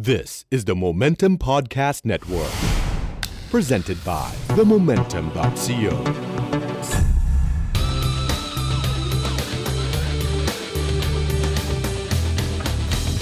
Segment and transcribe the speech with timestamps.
[0.00, 2.52] This is the Momentum Podcast Network,
[3.50, 5.66] presented by themomentum.co.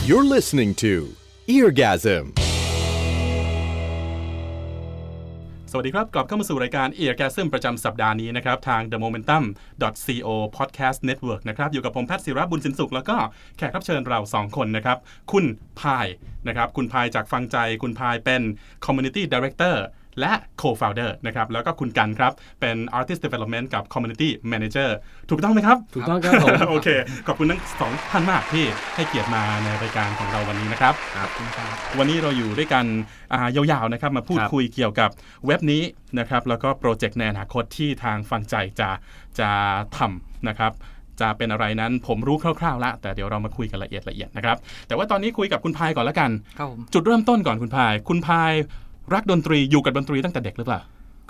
[0.05, 1.17] You're listening to
[1.49, 2.46] Eargasm.
[5.77, 9.45] วัสดีครับกลับเข้ามาสู่รายการ e a r g a s m ประจำสัปดาห์นี้นะครับ ทาง The Momentum
[10.27, 13.17] co podcast network นะครับ อยู่กับผมแพทย์ศิระบุญสินสุข แล้วก็
[13.57, 14.99] แขกรับเชิญเรา 2 คนนะครับ
[15.33, 15.45] คุณ
[15.81, 16.07] พาย
[16.49, 18.43] นะครับ คุณพายจากฟังใจ คุณพายเป็น
[18.85, 19.77] community director
[20.21, 24.91] และ co-founder นะครับแล้วก็คุณกันครับ เป็น artist development กับ community manager
[25.31, 26.89] ถูกต้องไหมครับ ถูกต้องครับผมโอเค
[27.27, 31.29] ขอบคุณทั้งสองท่านมากที่ให้เกียรติมาในรายการของเราวันนี้นะครับครับ
[31.99, 32.85] วันนี้เราอยู่ด้วยกัน
[33.33, 35.11] อ่ายาวๆนะครับมาพูดครับคุยเกี่ยวกับ
[35.47, 35.83] เว็บนี้
[36.19, 38.91] นะครับแล้วก็โปรเจกต์ในอนาคตที่ทางฟังใจจะ
[39.39, 39.51] จะ
[39.99, 40.73] ทำนะครับ
[41.21, 48.53] จะเป็นอะไรนั้นผมรู้คร่าวๆแล้วแต่เดี๋ยวเรามาคุยกันละเอียดละเอียดนะครับ แต่ว่าตอนนี้คุยกับคุณพายก่อนละกันครับผมจุดเริ่มต้นก่อนคุณพาย คุณพาย
[49.15, 50.81] รักดนตรีอยู่กับดนตรีตั้งแต่เด็กหรือเปล่า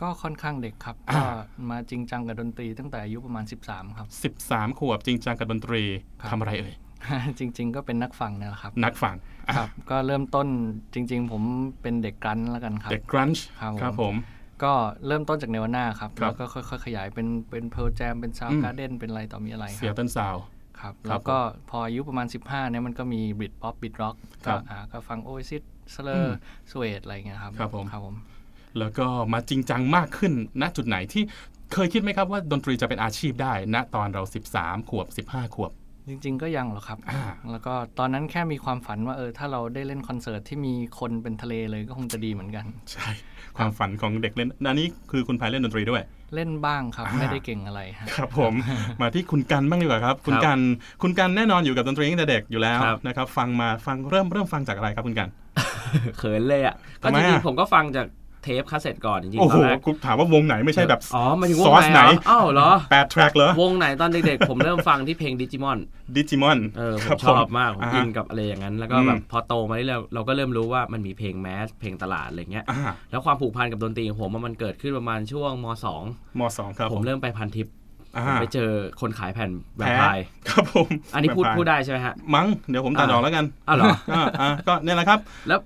[0.01, 1.27] ก็ค่อนข้างเด็กครับอ่าก็
[1.71, 5.83] มาจริงจังกับดนตรีตั้งแต่อายุประมาณ 13 ครับ 13 ขวบจริงจังกับดนตรี
[6.21, 6.75] ครับทำอะไรเอ่ย
[7.39, 9.15] จริง ๆ ก็เป็นนักฟังเนี่ยแหละครับ นักฟัง
[9.49, 10.47] อะครับ ก็เริ่มต้น
[10.95, 11.43] จริง ๆ ผม
[11.83, 14.15] เป็นเด็กกรันแล้วกันครับ เด็กกรันช์ครับผมครับผม
[14.65, 14.73] ก็
[15.07, 20.37] เริ่มต้นจากเนวาน่าครับครับ แล้วก็ค่อยๆ ขยายเป็นเป็นเพ r ร์ a m เป็นซาวอืมการ์เด้นเป็นอะไรต่อมีอะไรคเสียรับเต้นซาว
[20.81, 21.39] ครับครับ แล้วก็
[21.71, 28.17] พออายุประมาณ 15เนี่ยมันก็มี Britpop Britrock ครัก็บอ่าก็ฟัง Oasis Blur อืม Suede อะไรเงี้ยครับครับผมครับผม
[28.79, 31.23] แล้วก็มาจริงจังมากขึ้นณจุดไหนที่
[31.75, 34.23] เคยคิดไหมครับว่าดนตรีจะเป็นอาชีพได้ณตอนเรา
[34.57, 35.73] 13 ขวบ 15 ขวบ
[36.09, 43.09] จริง ๆ ก็ยังหรอกครับอ่าแล้วก็ตอนนั้นแค่มีความฝันว่าเออถ้าเราได้เล่นคอนเสิร์ตที่มีคนเป็นทะเลเลยก็คงจะดีเหมือนกัน ใช่
[43.57, 46.03] ความฝันของเด็กเล่นอันนี้คือคุณพายเล่นดนตรีด้วย
[46.35, 48.55] เล่นบ้างครับอ่าไม่ได้เก่งอะไรฮะครับผม
[49.01, 50.59] มาที่คุณกันบ้างดีกว่าครับ คุณกัน
[51.03, 55.29] คุณกันแน่นอนอยู่กับดนตรีตั้งแต่เด็กอยู่แล้วครับนะครับ ฟังมาฟังเริ่มเริ่มฟังจากอะไรครับคุณกัน
[56.19, 58.07] เขินเลยอะก็ทำไมอะจริงๆผมก็ฟังจาก
[58.43, 65.79] เทปคาสเซ็ตก่อนจริงๆโอ้โหอนแรกคุณถามว่าวงไหนไม่ใช่แบบอ๋อหมายถึงวซงอสไหนไหนเหรออ้าวเหรอแปด track เหรอวงไหนตอนเด็กๆ ผมเริ่มฟังที่เพลงดิจิมอน
[66.17, 76.03] ดิจิมอนเออผครับผมชอบมากผมอินมากับอะไรอย่างนั้น แล้วก็อืมแบบพอโตมาเรื่อยๆเราก็เริ่มรู้ว่ามันมีเพลงแมสเพลงตลาดอะไรเงี้ยอ่าแล้วความผูกพันกับดนตรีของผมอะมันเกิดขึ้นประมาณช่วงมมสอง
[76.79, 77.77] ครับ .2 ผมเริ่มไปพันทิปอ่า
[78.25, 85.19] ผมไปเจอคนขายแผ่นแวมแพ้ไพร์ครับผม อันนี้พูดแวมพร์พูดได้ใช่ไหมฮะ มั้ง เดี๋ยวผมตัดอ่าออกแล้วกันอ้าวเหรออ่าอ่าก็เนี่ยแหละครับ
[85.49, 85.59] แล้ว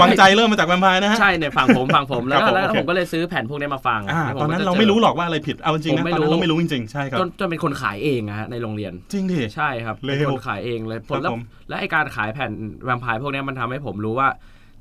[0.00, 12.50] ฟังใจเริ่มมาจากแวมไพร์นะฮะ ใช่เนี่ยฝั่งผมฝั่งผมแล้วครัก็บผมแล้วโอเคผมก็เลยซื้อแผ่นพวกนี้มาฟังอ่าแล้วผตอนก็นั้นจะเราจไม่รู้หรอกว่าอะไรผิด เอาจริงๆผมนะไม่ตอนนั้นรู้เราไม่รู้จริงๆ ใช่ครับ จนจนเป็นคนขายเองอะฮะในโรงเรียน จริงดิ ใช่ครับเร็วเป็นคนขายเองเลยผลแล้วผมและไอการขายแผ่น
[12.84, 14.28] แวมไพร์พวกเนี้ยมันทำให้ผมรู้ว่า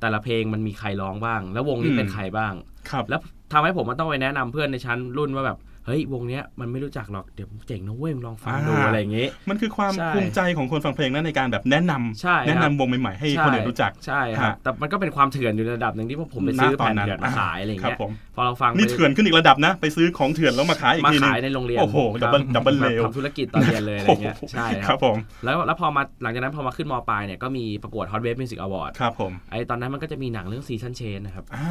[0.02, 2.54] แต่ละเพลงมันมีใครร้องบ้าง แล้ววงนี้อืมเป็นใครบ้าง
[2.90, 3.20] ครับ แล้ว
[3.54, 31.70] ทำให้ผมมันต้องไปแนะนำเพื่อนในชั้นรุ่นว่าแบบ เฮ้ยวงเนี้ยมันไม่รู้จักหรอกเดี๋ยวเจ๋งนะเว้ยมึงลองฟังดูอ่าอะไรอย่างงี้มันคือความใช่ภูมิใจของคนฟังเพลงนั้นในการแบบแนะนำใช่ครับแนะนำวงใหม่ๆให้คนอื่นรู้จักใช่ครับฮะแต่มันก็เป็นความเถื่อนอยู่ในระดับหนึ่งที่พวกผมไปซื้อณตแผ่นนั้นเถื่อนมาขายอะไรอย่างครัเงี้บยผมพอเราฟังนี่ไปเถื่อนขึ้นอีกระดับนะ ไปซื้อของเถื่อนแล้วมาขายอีกมาทีนึงขายในโรงเรียนโอ้โหครับ double double แบบเลวทำธุรกิจตอนเรียนเลยอะไรเงี้ยใช่คครัรับบผมแล้วแล้วพอมาหลังจากนั้นพอมาขึ้นมปลายเนี่ยก็มีประกวด Hot Wave Music Award ครับผมไอตอนนั้นมันก็จะมีหนังเรื่องซีซันเชนนะครับอ่า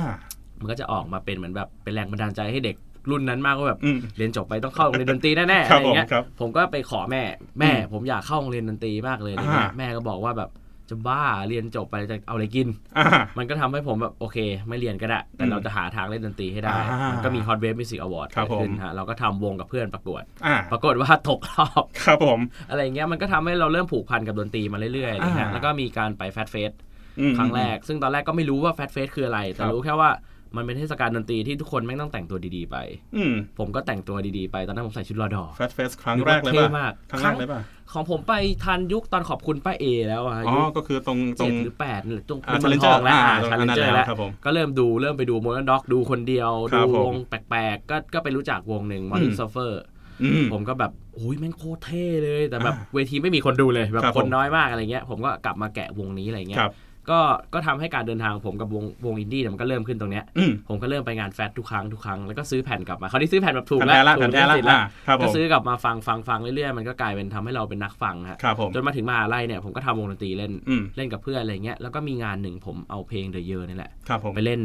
[0.60, 2.76] มันก็จะออกมาเป็นเหมือนแบบเป็นแรงบันดาลใจให้เด็ก
[3.10, 7.22] รุ่นนั้นมากว่าแบบอืมเรียนจบไปต้องเข้าโรงเรียนดนตรีแน่ๆครัอะบไรเงี้ยผมครับผมก็ไปขอแม่
[7.60, 10.50] แม่อืมผมอยากเข้าโรงเรียนดนตรีมากเลยอะไรเงี้ยอ่าแม่ก็บอกว่าแบบ
[10.90, 12.68] จะบ้าเรียนจบไปจะเอาอะไรกิน
[12.98, 13.06] อ่า
[13.38, 22.40] มันก็ทำให้ผมแบบโอเค ไม่เรียนก็ได้ แต่อืมเราจะหาทางเล่นดนตรีให้ได้อ่ามัมันก็มี Hot Wave Music Award ครับเกิดขึ้นผมฮะเราก็ทำวงกับเพื่อนประกวดอ่าปรากฏว่าตกรอบครับผม
[22.70, 26.72] อะไรเงี้ยมันก็ทำให้เราเริ่มผูกพันกับดนตรีมาเรื่อยๆอะไรเงี้ยอ่าแล้วก็มีการไปแฟตเฟส
[27.20, 30.10] อืมครั้งแรก ซึ่งตอนแรกก็ไม่รู้ว่าแฟตเฟสคืออะไร แต่ครับรู้แค่ว่า
[30.56, 32.76] มันเป็นเทศกาลดนตรีที่ทุกคนแม่งต้องแต่งตัวดีๆไป
[33.16, 37.60] อืมผมก็แต่งตัวดีๆไป ตอนนั้นผมใส่ชุดรอดอแฟตเฟสครั้งแรกเลยเท่ป่ะมากครั้งแรกเลยป่ะ
[37.92, 49.82] ของผมไปทันยุคตอนขอบคุณป้าเอแล้วอะอ๋อยุคก็คือตรงตรเจ็งดหรือแปดหรือตรงอ่าเมืองท Challenger องแล้วอ่าชันตรงนั้นเจอร์แล้แล้ววครับผมก็เริ่มดูเริ่มไปดูโมเดิร์นด็อกดูคนเดียวครัดูบผมวงแปลกๆ ก็ก็ไปรู้จักวงหนึ่งมอนิอืมเซอร์เฟอร์
[50.22, 56.72] อืมผมก็แบบโอ้ยแม่งโคตรเท่เลย แต่แบบอ่าเวทีไม่มีคนดูเลยแบบครับคนผมน้อยมากอะไรเงี้ย ผมก็กลับมาแกะวงนี้อะไรเงี้ยครับ
[57.10, 57.20] ก็
[57.54, 74.60] ก็ทำให้การเดินทางของผมกับวงวงอินดี้เนี่ยมันก็เริ่มขึ้นตรงเนี้ยอืมผมก็เริ่มไปงาน Fat ทุกครั้งทุกครั้งแล้วก็ซื้อแผ่นกลับมาคราวนี้ซื้อแผ่นแบบถูกแผ่นแล้วแท้ละถูแผ่นแท้ละลิขสิทธิ์แล้วอ่าครับผมก็ซื้อกลับมาฟังฟังฟังเรื่อยๆมันก็กลายเป็นทำให้เราเป็นนักฟังฮะครับผมจนมาถึงมหาลัยเนี่ยผมก็ทำวงดนตรีเล่นอืมเล่นกับเพื่อนอะไรเงี้ยแล้วก็มีงานหนึ่งผมเอาเพลง The Yers นี่แหละครับผมไปเล่น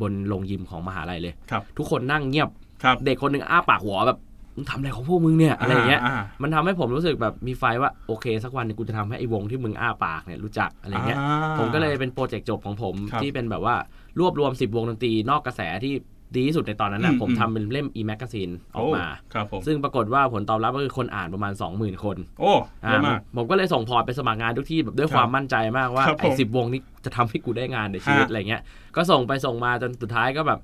[0.00, 2.48] บนโรงยิมของมหาลัยเลยครับทุกคนนั่งเงียบ
[2.82, 4.18] ครับเด็กคนหนึ่งอ้าปากหัวแบบ
[4.56, 13.74] มึงทำอะไรของพวกมึงเนี่ยอะไรอย่างเงี้ยามันทำให้ผมรู้สึกแบบมีไฟว่าโอเค สักวันหนึงกูจะทำให้ไอ้วงที่มึงอ้าปากเนี่ยรู้จักอะไรเงี้ยอ่าผมก็เลยเป็นโปรเจกต์จบของผมครับที่เป็นแบบว่า
[14.20, 15.94] รวบรวม 10 วงดนตรีนอกกระแสที่
[16.36, 22.52] ดีที่สุดในตอนนั้นนะอืมผมอืม ทำเป็นเล่ม e magazine ออกมา โครับผม ซึ่งปรากฏว่าผลตอบรับก็คือคนอ่านประมาณ 20,000 คนโอ้
[22.84, 28.62] อ่าเยอะมาก ผมก็เลยส่งพอร์ตไปสมัครงานทุกที่แบบด้วยครับความมั่นใจมากว่าครับผมไอ้สิบวงนี้จะทำให้กูได้งานในชีวิตฮะ อะไรเงี้ย
[28.96, 30.60] ก็ส่งไปส่งมาจนสุดท้ายก็แบบ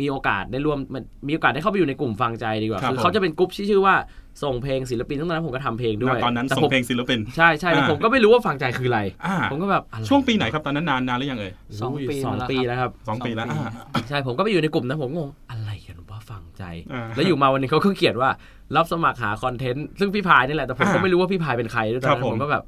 [0.00, 3.94] มีโอกาสได้ร่วมมันมีโอกาสได้เข้าไปอยู่ในกลุ่มฟังใจดีกว่าครับคือเขาจะเป็นกลุ่มที่ชื่อว่า
[4.42, 13.62] ส่งเพลงศิลปินทั้งนั้นผมก็ทำเพลงด้วยณตอนนั้นแต่ส่งผมเพลงศิลปินใช่ใช่แต่อ่าผมก็ไม่รู้ว่าฟังใจคืออะไรอ่าผมก็แบบอะไรช่วงปีไหนครับตอนนั้นนานนานหรือยังเอ่ยสองปีสองมาแล้วปีครับแล้วครับสองปีแล้วสองปี
[13.94, 18.30] อ่าใช่ผมก็ไปอยู่ในกลุ่มนั้นผมงงอะไรกันว่าฟังใจอ่าแล้วอยู่มาวันหนึงเขาก็เขียนว่า
[18.76, 22.64] รับสมัครหาคอนเทนต์ซึ่งพี่พายนี่แหละแต่ผมก็อ่าไม่รู้ว่าพี่พายเป็นใครด้วยตอนครันั้บนผมผมก็แบบ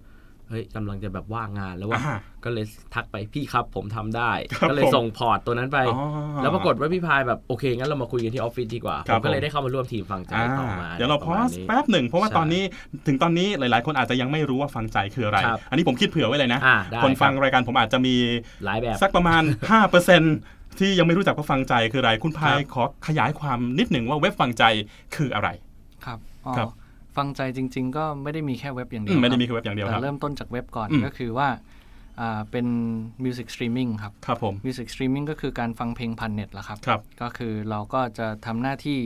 [0.49, 2.65] เฮ้ยกำลังจะแบบว่างงานแล้วว่าอ่าก็เลย
[2.95, 12.63] ทักไปพี่ครับผมทำได้ครับก็เลยผมส่ง port ตัวนั้นไปอ๋อแล้วปรากฏว่าพี่พายแบบโอเคงั้นเรามาคุยกันที่ออฟฟิศดีกว่าครับผมก็เลยผมได้เข้ามาร่วมทีมฟังใจอ่าต่อมาเดี๋ยวเราพประมาณนี้แป๊บหนึ่งเพราะว่าใช่ตอนนี้
[13.07, 18.15] ถึงตอนนี้หลาย ๆ คนอาจจะยังไม่รู้ว่าฟังใจคืออะไรครับอันนี้ผมคิดเผื่อไว้เลยนะอ่าได้คนฟังครับรายการผมอาจจะมี
[18.65, 19.43] หลายแบบสักประมาณ
[20.11, 24.65] 5%ที่ยังไม่รู้จักว่าฟังใจคืออะไร คุณพายครับขอขยายความนิดหนึ่งว่าเว็บฟังใจ
[25.17, 25.49] คืออะไร
[26.05, 26.69] ครับอ๋อครับ
[27.19, 31.49] ฟังใจจริง ๆ ก็ไม่ได้มีแค่เว็บอย่างเดีอืยวมไม่ได้ครับมีแค่เว็บอย่างเดียวคแต่รับเริ่มต้นจากเว็บก่อนอืมก็คือว่า
[32.21, 32.67] อ่าเป็น
[33.25, 39.01] Music Streaming ครับครับผม Music Streaming ก็คือการฟังเพลงผ่านเน็ตละครับครับ ก็คือเราก็จะทำหน้าที่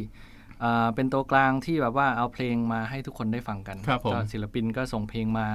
[0.64, 5.46] อ่าเป็นตัวกลางที่แบบว่าเอาเพลงมาให้ทุกคนได้ฟังกันครับผมก็ศิลปินก็ส่งเพลงมา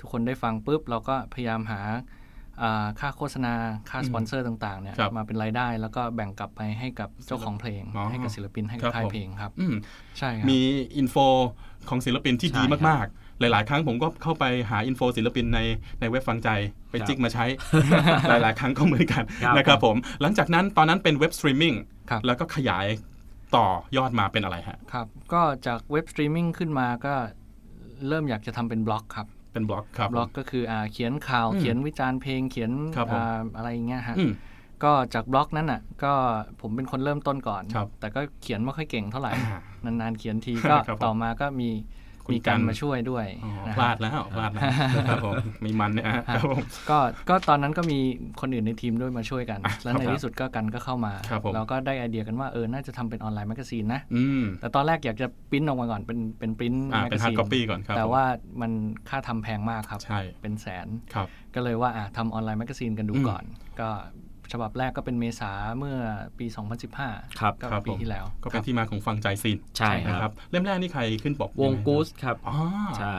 [0.00, 2.02] ทุกคนได้ฟังปุ๊บ เราก็พยายามหาอ่า
[3.00, 3.54] ค่าโฆษณา
[3.90, 9.74] ค่าสปอนเซอร์ต่างๆเนี่ยครับมาเป็นรายได้ แล้วก็แบ่งกลับไปให้กับเจ้าของเพลงอ๋อให้กับศิลปินให้คกัรับบค่ายผมเพลงครับอืม
[10.18, 10.60] ใช่ครับมี
[10.96, 11.16] info
[11.88, 15.60] ของศิลปินที่ดีมากๆใช่ครับหลาย ๆ ครั้งผมก็เข้าไปหา info ศิลปินใน
[16.00, 16.48] ในเว็บฟังใจ
[16.90, 17.44] ไปครับจิกมาใช้
[18.28, 21.74] หลาย ๆ ครั้งก็เหมือนกันครับนะครับผม หลังจากนั้นตอนนั้นเป็นเว็บสตรีมมิ่ง
[22.10, 22.86] ครับแล้วก็ขยาย
[23.56, 23.66] ต่อ
[23.96, 27.14] ยอดมาเป็นอะไรฮะ ครับ ก็จากเว็บสตรีมมิ่งขึ้นมาก็
[28.08, 29.26] เริ่มอยากจะทำเป็นบล็อกครับ
[29.56, 34.32] เป็นบล็อกครับบล็อกก็คืออ่าเขียนข่าวอืมเขียนวิจารณ์เพลงเขียนครับผมอ่าอะไรอย่างเงี้ยฮะอืม
[34.84, 36.12] ก็จากบล็อกนั้นอะ ก็
[36.60, 39.60] ผมเป็นคนเริ่มต้นก่อนครับแต่ก็เขียนไม่ค่อยเก่งเท่าไหร่อ่า
[40.00, 44.62] นานๆเขียนทีก็ครับผมต่อมาก็มีคุณ มีการกันมาช่วยด้วยอ๋อนะพฮะลาดแล้วพลาดแล้ว
[44.96, 45.34] นะครับผม
[45.64, 46.58] มีมันเนี่ยฮะครับผม
[46.90, 47.98] ก็ก็ตอนนั้นก็มี
[48.40, 58.24] คนอื่นในทีมด้วยมาช่วยกันอะแล้วครับในที่สุดก็กันก็เข้ามาครับผมเราก็ได้ไอเดียกันว่าเออน่าจะทำเป็น online magazine นะอืมแต่ตอนแรกอยากจะปริ้นออกมาก่อนเป็นเป็น print magazine อ่าเป็น hard copy ก่อนครับแต่ผมว่า
[58.60, 58.72] มัน
[59.08, 63.44] ค่าทำแพงมากครับใช่เป็นแสนครับก็เลยว่าอะทำ online magazine กันดูอืมก่อน
[63.80, 63.88] ก็
[64.52, 65.96] ฉบับแรกก็เป็นเมษาเมื่อ
[66.38, 66.46] ปี
[66.92, 72.56] 2015 ครับก็ปีที่แล้วครับผม ก็เป็นที่มาของฟังใจซีนใช่นะครับครับเล่มแรกนี่ใครขึ้นปกวงยังไกูสครับอ๋อ
[72.98, 73.16] ใช่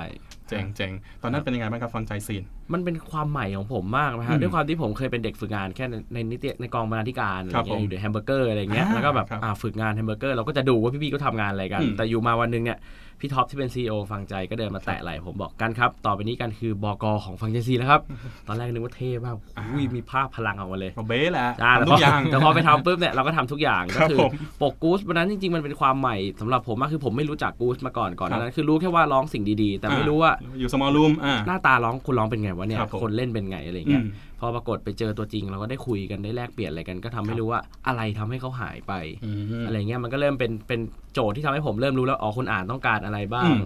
[0.47, 0.91] เจ๋งเจ๋ง
[1.21, 12.79] ตอนนั้นเป็นยังไงบ้างครับฟังใจซีน มันเป็นความใหม่ของผมมากนะฮะอืฮะมด้วยความที่ผมเคยเป็นเด็กฝึกงานแค่ในในนิติในกองบรรณาธิการอะไรเงี้ยครับผมอยู่ในแฮมเบอร์เกอร์อะไรเงี้ยอ่าแล้วก็แบบครับอ่าฝึกงานแฮมเบอร์เกอร์เราก็จะดูว่าพี่ๆก็ทำงานอะไรกันอืมแต่อยู่มาวันหนึงเนี่ย
[13.21, 18.01] พี่ท็อปที่เป็น CEO ฟังใจก็เดินมาแตะไหล่ผมบอกกันครับ ต่อไปนี้กันคือบกของฟังใจซีนะครับ
[18.47, 19.35] ตอนแรกนึกว่าเท่มาก
[19.71, 24.31] อุ้ยมีภาพพลังออกมาเลยก็เบ้แหละอ่าแต่ทำพทุอกอย่างแต่พอไปทำปุ๊บเนี่ยเราก็ทำทุกอย่างคก็รับคือผม
[24.61, 34.07] ปกกู๊สวันนั้นจริงๆมันเป็นความใหม่สำหรับผมมากคือผมไม่รู้จักกู๊สมาก่อนก่อนหครันาบนั้นคือรู้แค่ว่าร้องสิ่งดีๆ แต่ไม่รู้ว่าอยู่สมอลรูมอ่าหน้าตาร้องคุณร้องเป็นไงวะเนี่ยครับผมคนเล่นเป็นไงอะไรอืเงี้ยม
[34.39, 38.93] พอปรากฏไปเจอตัวจริงเราก็ได้คุยกันได้แลกเปลี่ยนอะไรกัน ก็ทำให้รู้ว่าอะไรทำให้เขาหายไป
[39.25, 39.31] อื
[39.61, 40.79] มอะไรเงี้ยมันก็เริ่มเป็นเป็น
[41.13, 43.63] โจทย์ที่ทำให้ผมเริ่มรู้แล้วอ๋อคนอ่านต้องการอะไรบ้าอืงม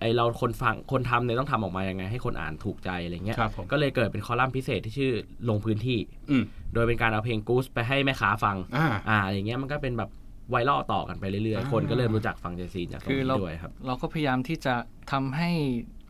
[0.00, 5.12] ไอเราคนฟังคนทำเนี่ยต้องทำออกมายังไง ให้คนอ่านถูกใจอะไรเงี้ยครับผมก็เลยเกิดเป็นคอลัมน์พิเศษที่ชื่อ
[5.48, 5.98] ลงพื้นที่
[6.30, 6.44] อืม
[6.74, 10.10] โดยเป็นการเอาเพลงกู๊สไปให้แม่ค้าฟังอ่าอ่าอย่างเงี้ยมันก็เป็นแบบ
[10.50, 14.74] ไวรัลต่อกันไปเรื่อยอ่าๆคนก็เริ่มรู้จักฟังเจซีนจากตรงคือนี้เราด้วยครับ เราก็พยายามที่จะ
[15.12, 15.50] ทำให้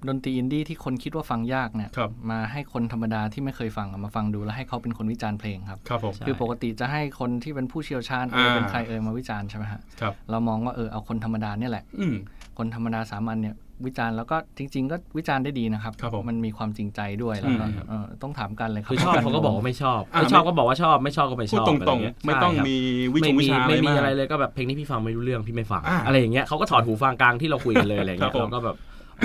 [0.08, 12.14] ดนตรีอินดี้ที่คนคิดว่าฟังยากเนี่ยครับมาให้คนธรรมดาที่ไม่เคยฟังอะมาฟังดูแล้วให้เขาเป็นคนวิจารณ์เพลงครับครับผมใช่คือปกติจะให้คนที่เป็นผู้เชี่ยวชาญเอออ่าเป็นใครเออมาวิจารณ์ใช่ไหมฮะครับเรามองว่าเออเอาคนธรรมดาเนี่ยแหละอืม
[12.58, 13.56] คนธรรมดาสามัญเนี่ย
[13.86, 22.76] วิจารณ์แล้วก็จริง ๆ ก็วิจารณ์ได้ดีนะครับครับผมมันมีความจริงใจด้วยแล้วก็ใช่ครับเออต้องถามกันเลยครับคือชอบนเขาก็บอกว่าไม่ชอบอ่าไม่ชอบก็บอกว่าชอบไม่ชอบก็ไม่ชพูดอบตอะไรรงเงี้ยๆไม่ต้องใช่ครับมี
[23.14, 28.76] วิจไม่งวิมีชาอะไรไม่มีมากอะไรเลยก็แบบเพลงนี้พี่ฟังไม่รู้เรื่องพี่ไม่ฟังอ่าอะไรอย่างเงี้ยเขาก็ถอดหูฟังกลางที่เราคุยกันเลยอะไรเงี้ยครับผมเราก็แบบ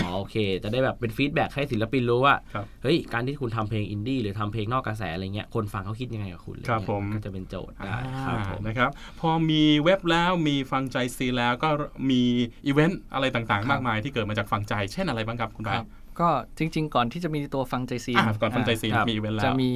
[0.03, 8.89] อ๋อโอเค จะได้แบบเป็น feedback ให้ศิลปินรู้ว่าครับเฮ้ย การที่คุณทำเพลงอินดี้หรือทำเพลงนอกกระแสอะไรเงี้ย คนฟังเขาคิดยังไงกับคุณอะไรเงี้ยครับผมก็จะเป็นโจทย์ได้อ่าครับผมนะครับ
[9.19, 11.69] พอมีเว็บแล้วมีฟังใจซีแล้วก็
[12.09, 12.21] มี
[12.65, 15.87] อีเวนต์อะไรต่างๆ มากมายที่เกิดมาจากฟังใจ เช่นอะไรบ้างครับคุณคบารัยบ
[16.19, 19.71] ก็จริง ๆ ก่อนที่จะมีตัวฟังใจซีนอ่าก่อนฟังใจซีครับมีอีเวนต์แล้จะวมี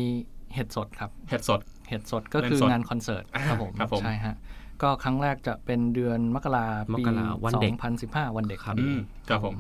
[0.56, 4.36] เห็ดสดครับเห็ดสดเห็ดสดก็เล่นคือสดงานคอนเสิร์ตอ่าครับผมครับผมใช่ฮะ
[4.82, 7.74] ก็ครั้งแรกจะเป็นเดือนมกรามปีกราวันเด็ก
[8.06, 9.00] 2015 วันเด็กครับอืม
[9.30, 9.56] ครับผม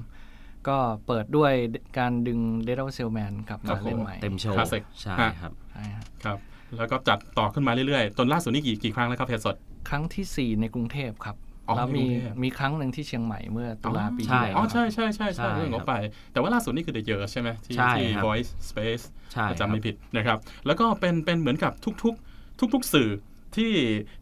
[0.69, 0.77] ก็
[1.07, 1.53] เปิดด้วย
[1.99, 6.37] การดึง Dead of Salesman กลับครัมาบผมเล่นใหม่เต็มโชว์ Classic ใช่ฮะครับใช่ฮะครับ
[6.77, 9.55] แล้วก็จัดต่อขึ้นมาเรื่อยๆ จนล่าสุดนี่กี่กี่ครั้งแล้วครับเห็ดสด
[9.89, 15.93] ครั้งที่ 4 ในกรุงเทพครับอ๋อแล้วมีในกรุงเทพมีครั้งหนึ่งที่เชียงใหม่เมื่อตุลาปีใช่ที่แล้วอ๋อคใช่รับใช่ใช่ใช่ใช่เรื่องของครับไป
[16.31, 19.03] แต่ว่าล่าสุดนี่คือ The Years ใช่ไหมที่ใช่ที่ครับ Voice Space
[19.33, 21.71] ใช่ถ้าครับจำไม่ผิดนะครับ แล้วก็เป็นเป็นเหมือนกับ
[22.03, 23.09] ทุกๆ ทุกๆสื่อ
[23.55, 23.71] ที่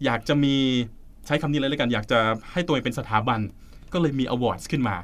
[0.05, 0.55] อยากจะมี
[1.27, 2.19] ใช้คำนี้เลยแล้วกันอยากจะ
[2.51, 3.39] ให้ตัวเองเป็นสถาบัน
[3.93, 4.95] ก็เลยมีอวอร์ดขึ้นมา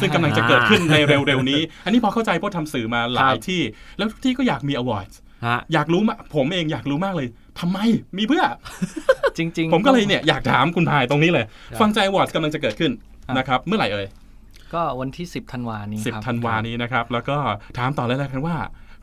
[0.00, 3.60] ซึ่งกำลังจะเกิดขึ้นในเร็วๆนี้ อันนี้พอเข้าใจเพราะทำสื่อมาหลายครับที่
[3.96, 5.08] แล้วทุกที่ก็อยากมี award
[5.46, 7.28] ฮะอยากรู้มากผมเองอยากรู้มากเลย
[7.60, 7.78] ทำไม
[8.18, 8.42] มีเพื่อ
[9.38, 12.92] จริง ๆ ผมก็เลยเนี่ยอยากถามคุณพายตรงนี้เลยครับฟังใจ award กำลังจะเกิดขึ้น
[13.26, 14.06] ครับนะครับ เมื่อไหร่เอ่ย
[14.74, 17.36] ก็วันที่ 10ธันวานี้สิบครับธันวานี้นะครับ แล้วก็
[17.78, 18.56] ถามต่อเลยแล้วกันว่า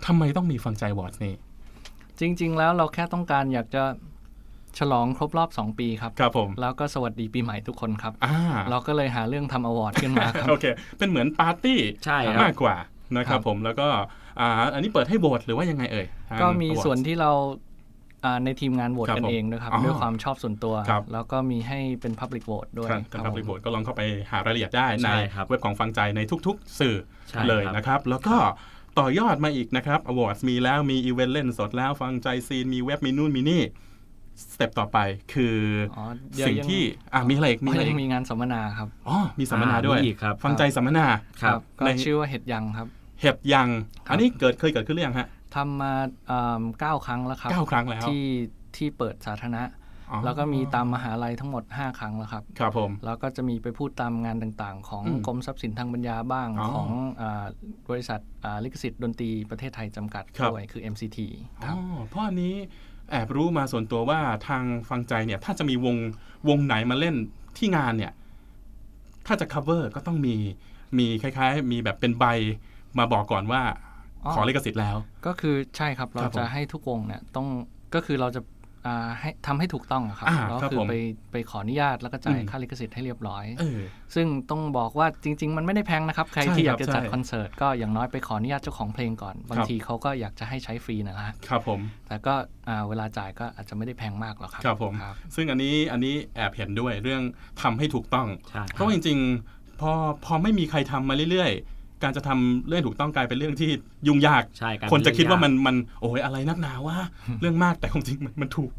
[0.05, 1.33] ทำไมต้องมีฟังใจ award นี่
[2.19, 3.83] จริง ๆ แล้วเราแค่ต้องการอยากจะ
[4.79, 8.35] ฉลองครบรอบ 2 ปีครับครับผมแล้วก็สวัสดีปีใหม่ทุกคนครับอ่า
[8.69, 10.65] เราก็เลยหาเรื่องทำ award ขึ้นมาครับโอเค
[10.97, 12.75] เป็นเหมือนปาร์ตี้ใช่ครับมากกว่า
[13.17, 13.87] นะครับครับผมแล้วก็
[14.39, 17.31] อ่าอันนี้เปิดให้โหวตหรือว่ายังไงเอ่ยทางก็มี awards ส่วนที่เรา
[18.25, 24.01] อ่าในทีมงานโหวตครับกันผมเองด้วยครับอ๋อด้วยความชอบส่วนตัวครับแล้วก็มีให้เป็น Public Vote ด้วยครับครับครับผมรีโบทก็ลองเข้าไป
[24.31, 26.95] หารายละเอียดได้ในใช่ครับเว็บของฟังใจในทุกๆ สื่อ
[27.29, 28.35] ใช่เลยครับนะครับ แล้วก็
[28.99, 33.61] ต่อยอดมาอีกนะครับ award มีแล้วมีอีเวนต์เล่นสดแล้วฟังใจซีนมีเว็บมีนู่นมีนี่
[34.53, 34.97] step ต่อไป
[35.33, 35.55] คือ
[35.97, 36.03] อ๋อ
[36.35, 36.81] เดี๋ยวสิ่งยังที่
[37.13, 41.05] อะมีอะไรอีกมีมีอะไรอีกมีงานสัมมนาครับอ๋อมีสัมมนาด้วยอ่ามีอีกครับฟังใจสัมมนา
[41.41, 42.87] ครับก็ในชื่อว่าเห็ดยังครับ
[43.21, 43.69] เห็บยัง
[44.05, 45.93] ครับอันนี้เกิดเคยเกิดขึ้นหรือยังฮะทำมา
[46.29, 48.23] อ่าเก้าครั้งแล้วครับเก้าครั้งแล้วที่
[48.77, 49.63] ที่เปิดสาธารณะ
[50.09, 56.89] อ๋อแล้วก็มีตามมหาลัยทั้งหมด 5 ครั้งแล้วครับครับผมแล้วก็จะมีไปพูดตามงานต่างๆ ของอืมกรมทรัพย์สินทางปัญญาบ้างอ๋อของ
[57.21, 57.45] อา
[57.89, 61.17] บริษัทอ่าลิขสิทธิ์ดนตรีประเทศไทยจำกัดครับด้วยคือ MCT
[61.63, 61.77] คอ๋รัอบ
[62.09, 62.55] เพราะอันนี้
[63.11, 65.95] แอบรู้มาส่วนตัวว่าทางฟังใจเนี่ย ถ้าจะมีวง
[66.49, 67.15] วงไหนมาเล่น
[67.57, 68.13] ที่งานเนี่ย
[69.27, 70.35] ถ้าจะ cover ก็ต้องมี
[70.97, 72.25] มีคล้าย ๆ มีแบบเป็นใบ
[72.97, 73.61] มาบอกก่อนว่า
[74.25, 77.47] อขอลิขสิทธิ์แล้ว ก็คือใช่ครับเรารจะให้ทุกวงเนี่ยต้อง
[77.95, 78.41] ก็คือเราจะ
[79.19, 80.95] ให้ทำให้ถูกต้องอะครับอ่าแล้วครับคือผมไป
[81.31, 83.79] ไปขออนุญาตแล้วก็จ่ายอืมค่าลิขสิทธิ์ให้เรียบร้อยเออ
[84.15, 92.33] ซึ่งต้องบอกว่าจริง ๆ มันไม่ได้แพงนะครับ ใครใช่ที่คอรับยากจะจัดใช่คอนเสิร์ตก็อย่างน้อยไปขออนุญาตเจ้าของเพลงก่อน บางครับทีเขาก็อยากจะให้ใช้ฟรีนะฮะครับผมแต่ก็
[92.67, 97.21] อ่าเวลาจ่ายก็อาจจะไม่ได้แพงมากหรอกครับครับผมครับซึ่งอันนี้อันนี้แอบเห็นด้วยเรื่อง
[97.61, 99.91] ทำให้ถูกต้องใช่เพราะว่าจริง ๆ พอ
[100.25, 103.69] พอไม่มีใครทำมาเรื่อยๆ การจะทำเรื่องถูกต้องกลายเป็นเรื่องที่
[104.07, 106.97] ยุ่งยากใช่การคนจะคิดว่าเรื่มัอนงยมันโอ้ยอะไรนักหนาว่า
[107.41, 108.71] เรื่องมากแต่ความจริงมันมันถูก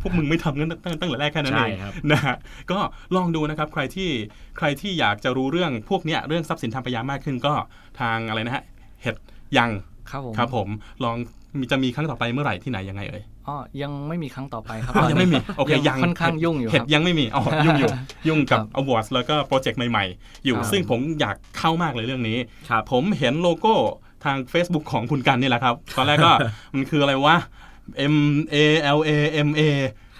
[0.00, 2.36] พวกมึงไม่ทำกันตั้งตั้งแต่แรกแค่นั้นเองใช่ครับนะฮะ
[2.70, 2.78] ก็
[3.16, 4.10] ลองดูนะครับใครที่
[4.58, 7.54] ใครที่อยากจะรู้เรื่องพวกเนี้ยเรื่องทรัพย์สินทางปัญญามากขึ้นก็
[8.00, 8.64] ทางอะไรนะฮะ
[9.02, 9.16] เห็ด
[9.56, 9.70] ยัง
[10.10, 10.68] ครับผมครับผม
[11.04, 11.16] ลอง
[11.58, 17.90] มีจะมีครั้งต่อไปเมื่อไหร่ที่ไหนยังไงเอ่ยอ๋อยังไม่มีครั้งต่อไปครับอ๋อตอนยังไม่มีนี้โอเคยังค่อนข้างยุ่งอยู่เห็คดรับยังไม่มีอ๋อยุ่งอยู่
[18.28, 22.38] ยุ่งกับครับ awards แล้วก็โปรเจกต์ใหม่ๆ อยู่ครับซึ่งผมอยากเข้ามากเลยเรื่องนี้
[22.70, 23.74] ครับผมเห็นโลโก้
[24.24, 26.32] ทาง Facebook ของคุณกันนี่แหละครับ ตอนแรกก็
[26.74, 27.36] มันคืออะไรวะ
[28.14, 28.16] M
[28.54, 28.56] A
[28.96, 29.10] L A
[29.48, 29.62] M A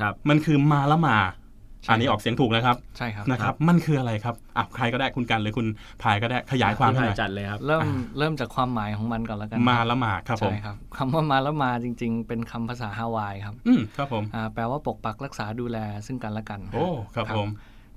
[0.00, 1.47] ครับมันคือมาละมาใช่
[1.90, 5.66] อันนี้ออกเสียงถูกนะครับ ใช่ครับนะครับ มันคืออะไรครับอะใครก็ได้คุณกันหรือคุณ
[6.02, 7.87] พายก็ได้ขยายความพี่ให้พาหยน่อยจัดเลยครับ เริ่ม
[8.18, 17.49] เริ่มจากความหมายของมันก่อนแล้วกัน มาละมาครับผมใช่ครับคำว่ามาแล้วมาจริง ๆ เป็นคำภาษาฮาวายครับ อืมครับผมอ่าแปลว่าปกปักรักษาดูแลซึ่งกันและกัน โอ้ครับผม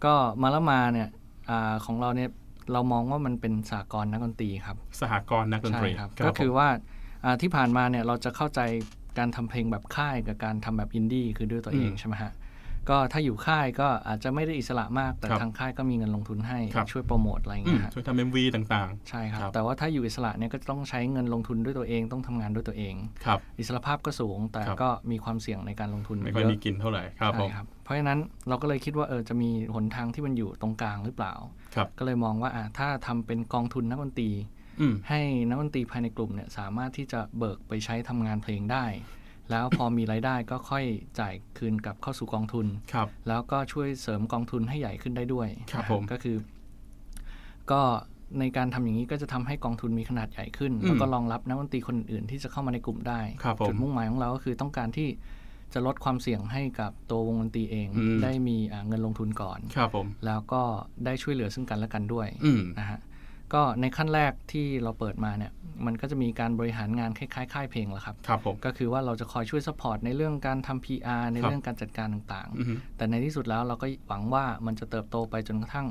[0.06, 1.08] ก็มาแล้วมาเนี่ย
[1.50, 2.30] อาของเราเนี่ย
[2.74, 6.70] เรามองว่ามันเป็นสากลนักดนตรีครับ สหกรณ์นักดนใช่ตรีครับรับ ก็คือผมว่า
[7.24, 8.62] อ่าที่ผ่านมาเนี่ยเราจะเข้าใจ
[9.18, 12.32] การทำเพลงแบบค่ายกับการทำแบบอินดี้คือด้วยตัวเองอืมใช่ไหมฮะ
[12.90, 31.34] ก็ถ้าอยู่ค่ายก็อาจจะไม่ได้อิสระมาก แต่ครับทางค่ายก็มีเงินลงทุนให้ครับช่วยโปรโมทอะไรอย่างอืมเงี้ยฮะช่วยทำเอ็มวีต่างใช่ครับครับ แต่ว่าถ้าอยู่อิสระเนี่ยก็ต้องใช้เงินลงทุนด้วยตัวเองต้องทำงานด้วยตัวเองๆครับอิสรภาพก็สูง แต่ครับก็มีความเสี่ยงในการลงทุนไม่ค่อยเยมีอะกินเท่าไหร่ครับผมใช่ครับ เพราะฉะนั้นเราก็เลยคิดว่าเออจะมีหนทางที่มันอยู่ตรงกลางหรือเปล่า
[31.76, 34.32] ครับก็เลยมองว่าอะถ้าทำเป็นกองทุนนักดนตรี
[34.82, 38.86] อืมให้นักดนตรีภายในกลุ่มเนี่ยสามารถที่จะเบิกไปใช้ทำงานเพลงได้
[39.51, 40.86] แล้วพอมีรายได้ก็ค่อย
[41.20, 46.38] จ่ายคืนกลับเข้าสู่กองทุนครับ แล้วก็ช่วยเสริมกองทุนให้ใหญ่ขึ้นได้ด้วยครับนะผมก็คือ
[47.72, 47.81] ก็
[48.39, 55.08] ในการทำอย่างนี้ก็จะทำให้กองทุนมีขนาดใหญ่ขึ้นอืมแล้วก็รองรับนักดนตรีคนอื่นๆที่จะเข้ามาในกลุ่มได้ครับผมจุดมุ่งหมายของเราก็คือต้องการที่
[55.74, 60.62] จะลดความเสี่ยงให้กับตัววงดนตรีเองอืมได้มีอ่าเงินลงทุนก่อน ครับผม แล้วก็
[61.05, 63.00] ได้ช่วยเหลือซึ่งกันและกันด้วยอืมนะฮะ
[63.53, 65.51] ก็ในขั้นแรกที่เราเปิดมาเนี่ย
[65.86, 75.88] มันก็จะมีการบริหารงานคล้ายๆค่ายเพลงแหละครับครับผมก็คือว่าเราจะคอยช่วย support ในเรื่องการทำ PR ในครับเรื่องการจัดการต่างอือฮึๆแต่ในที่สุดแล้วเราก็หวังว่ามันจะเติบโตไปจนกระทั่ง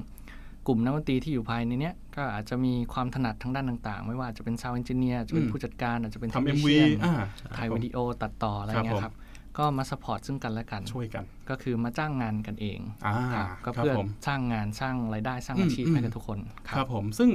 [0.67, 7.15] กลุ่มนักดนตรีที่อยู่ภายในเนี้ยก็อาจจะมีความถนัดทางด้านต่างๆ ไม่ว่าจะเป็นซาว n d เอนจิเนียร์จะเป็นอืมผู้จัดการอาจจะเป็นทำเอ็ม technician วีอ่า
[7.57, 9.15] ถ่ายวิดีโอตัดต่ออะไรเงี้ครับผมครับ
[9.59, 16.39] ก็มา support ซึ่งกันและกัน ช่วยกัน ก็คือมาจ้างงานกันเองอ่าครับก็ครับเพื่อผมสร้างงานสร้างรายได้สร้างอืมอาชีพอืมให้กับทุกคน
[16.69, 17.31] ครับผมซึ่ง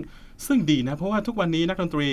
[0.48, 2.10] ซึ่งดีนะ เพราะว่าทุกวันนี้นักดนตรี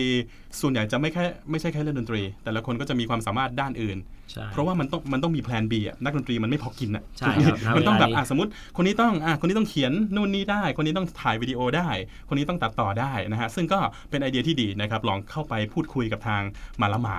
[0.61, 3.99] ส่วนใหญ่จะไม่แค่ไม่ใช่แค่เล่นดนตรี แต่ละคนก็จะมีความสามารถด้านอื่น
[4.33, 11.89] ใช่เพราะว่ามันต้องมันต้องมีแพลน B อะนักดนตรีมันไม่พอกินอะใช่ครับณมันต้องแบบเวลานี้อะสมมติคนนี้ต้องอะคนนี้ต้องเขียนนู่นนี่ได้ คนนี้ต้องถ่ายวิดีโอได้
[12.29, 13.79] คนนี้ต้องตัดต่อได้นะฮะซึ่งก็
[14.11, 16.43] เป็นไอเดียที่ดีนะครับลองเข้าไปพูดคุยกับทาง
[16.81, 17.17] มาละมา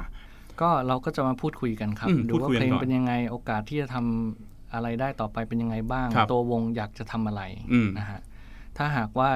[0.62, 7.42] ก็เราก็จะมาพูดคุยกันครับอืมดูพูดว่าคุยกันเพลงก่อนเป็นยังไงโอกาสที่จะทำอะไรได้ต่อไปเป็นยังไงบ้างครับตัววงอยากจะทำอะไร
[7.74, 8.20] อืมนะฮะ
[8.78, 9.30] ถ้าหากว่า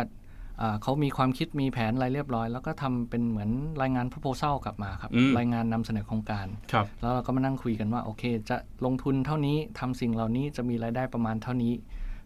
[0.61, 3.49] อ่าเขามีความคิดมีแผนอะไรเรียบร้อย แล้วก็ทำเป็นเหมือน
[3.81, 11.73] รายงาน proposal กลับมาครับอืมรายงานนำเสนอโครงการครับแล้วเราก็มานั่งคุยกันว่าโอเค จะลงทุนเท่านี้ทำสิ่งเหล่านี้จะมีรายได้ประมาณเท่านี้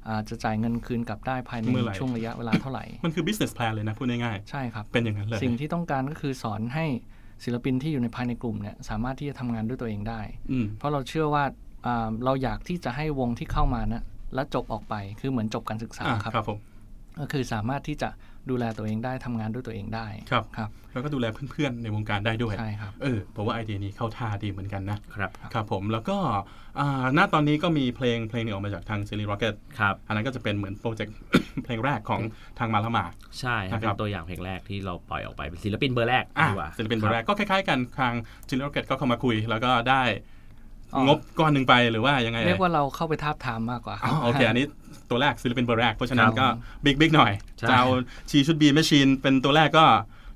[0.07, 6.85] อ่าจะจ่ายเงินคืนกลับได้ภายในเมื่อไหร่ช่วงระยะเวลาเท่าไหร่ มันคือ business plan เลยนะพูดง่ายใช่ครับๆเป็นอย่างนั้นเลยสิ่งที่ต้องการก็คือสอนให้
[7.43, 10.21] ศิลปินที่อยู่ในภายในกลุ่มเนี่ยสามารถที่จะทำงานด้วยตัวเองได้
[10.51, 11.43] อืมเพราะเราเชื่อว่า
[11.85, 14.03] อ่าเราอยากที่จะให้วงที่เข้ามานะ
[14.35, 16.59] และจบออกไปคือเหมือนจบการศึกษาอ่าครับครับผม
[17.19, 18.09] ก็คือสามารถที่จะ
[18.49, 26.17] ดูแลตัวเองได้ทำงานด้วยตัวเองได้ครับครับแล้วก็ดูแลเพื่อนๆในวงการได้ด้วยใช่ครับเออผมว่าไอเดียนี้เข้าท่าดีเหมือนกันนะครับครับผมแล้วก็
[26.79, 31.15] อ่าณตอนนี้ก็มีเพลงเพลงหนึ่งออกมาจากทางซีรีส์ร็อกเก็ตครับอันนั้นก็จะเป็นเหมือนโปรเจกต์
[31.63, 32.21] เพลงแรกของ
[32.59, 33.05] ทางมาละมา
[33.39, 38.13] ใช่ครับนะคเป็นตัวอย่างเพลงแรกที่เราปล่อยออกไปเป็นศิลปินเบอร์แรกอะดีกว่าศิลปินเบอร์แรกก็คล้ายๆกันทาง
[38.47, 40.03] ซีรีส์ร็อกเก็ตก็เข้ามาคุย แล้วก็ได้
[40.95, 44.65] อ๋องบก้อนหนึ่งไปหรือว่ายังไงเรียกว่าเราเข้าไปทาบทามมากกว่าคอ๋อโอเคอันนี้
[45.11, 46.47] ตัวแรกศิลปินเบอร์แรก เพราะฉะนั้นครับก็
[46.85, 47.87] big big หน่อยใช่จะเอา
[48.29, 49.85] ชีชุดบีแมชชีนเป็นตัวแรกก็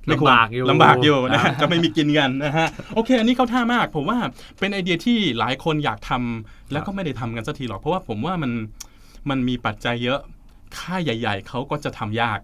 [0.06, 4.18] ไม่ควรลำบากอยู่ลำบากอยู่นะครัฮะบจะไม่มีกินกันนะฮะโอเค อันนี้เข้าท่ามาก ผมว่า
[4.58, 8.52] เป็นไอเดียที่หลายคนอยากทำแล้วก็ไม่ได้ทำกันสักทีหรอก เพราะว่าผมว่ามัน
[9.30, 10.20] มันมีปัจจัยเยอะ
[10.78, 12.38] ค่ายใหญ่ ๆเขาก็จะทำยาก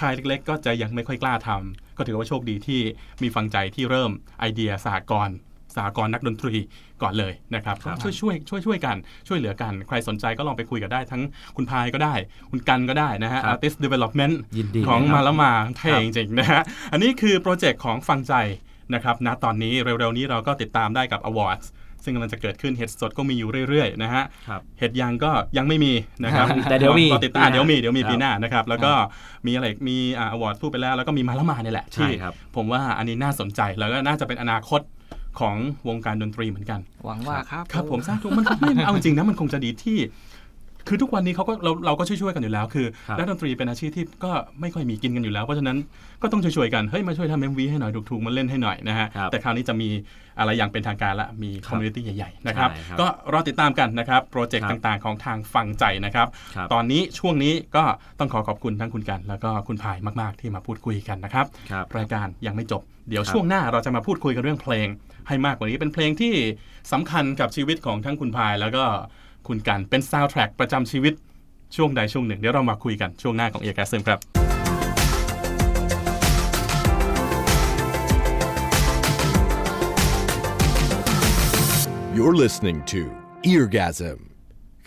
[0.00, 2.80] ค่ายเล็ก ๆ ก็จะยังไม่ค่อยกล้าทำก็ถือว่าโชคดีที่
[3.22, 4.10] มีฟังใจที่เริ่ม
[4.40, 5.36] ไอเดียสหกรณ์
[5.76, 6.54] สหกรณ์นักดนตรี
[7.02, 8.96] ก่อนเลยนะครับช่วยช่วยช่วยช่วยกัน
[9.28, 11.22] ช่วยเหลือกัน ใครสนใจก็ลองไปคุยกันได้ทั้ง
[11.56, 12.14] คุณพายก็ได้
[12.50, 16.62] คุณกันก็ได้นะฮะครับ artist development ยินดีของเลยครับมาละมาเท่ครับจริงๆนะฮะ
[16.92, 18.34] อันนี้คือโปรเจกต์ของฟังใจ
[18.94, 21.66] นะครับณตอนนี้เร็วๆนี้เราก็ติดตามได้กับ Awards
[22.04, 25.92] ซึ่งกำลังจะเกิดขึ้นเห็ดสดก็มีอยู่เรื่อยๆนะฮะครับเห็ดยังก็ยังไม่มี
[26.24, 28.92] นะครับแต่เดี๋ยวมีก็ติดตามปีหน้าเดี๋ยวมีเดี๋ยวมีครับปีหน้านะครับแล้วก็
[29.46, 34.80] มีอะไรอีกมีอ่า award พูดไปแล้ว แล้วก็มีมาละมาเนี่ยแหละใช่ที่ครับผมว่าอันนี้น่าสนใจแล้วก็น่าจะเป็นอนาคต
[35.40, 35.56] ของ
[35.88, 38.44] วงการดนตรีเหมือนกัน หวังว่าครับครับผมสาธุมัน
[38.76, 39.98] ไม่เอาจริงๆนะมันคงจะดีที่
[40.88, 45.76] คือทุกวันนี้เขาก็เราเราก็ช่วยๆกันอยู่แล้วคือครับนักดนตรีเป็นอาชีพที่ก็ไม่ค่อยมีกินกันอยู่แล้ว เพราะฉะนั้น
[46.22, 49.88] ก็ต้องช่วยๆกัน เฮ้ย มาช่วยทำ MV ให้หน่อยถูกๆมาเล่นให้หน่อยนะฮะครับแต่คราวนี้จะมี
[50.38, 57.84] อะไรอย่างเป็นทางการละ มี community ใหญ่ๆนะครับใช่ครับก็รอติดตามกันนะครับ โปรเจกต์ครับต่างๆของทางฟังใจนะครับครับ ตอนนี้ช่วงนี้ก็
[58.18, 64.88] ต้องขอขอบคุณทั้งคุณกัน แล้วก็คุณพายมากๆที่มาพูดคุยกันนะครับครับรายการยังไม่จบเดี๋ยวครับช่วงหน้าเราจะมาพูดคุยกันเรื่องเพลง
[65.28, 66.34] ให้มากกว่านี้เป็นเพลงที่
[66.92, 68.84] สำคัญกับชีวิตของทั้งคุณพายแล้วก็
[69.48, 71.14] คุณกันเป็นซาวด์แทร็กประจำชีวิต
[71.76, 74.20] ช่วงใดช่วงหนึ่ง เดี๋ยวเรามาคุยกันช่วงหน้าของเอแก a ซึมครับ
[82.16, 83.00] You're listening to
[83.42, 84.33] Eargasm.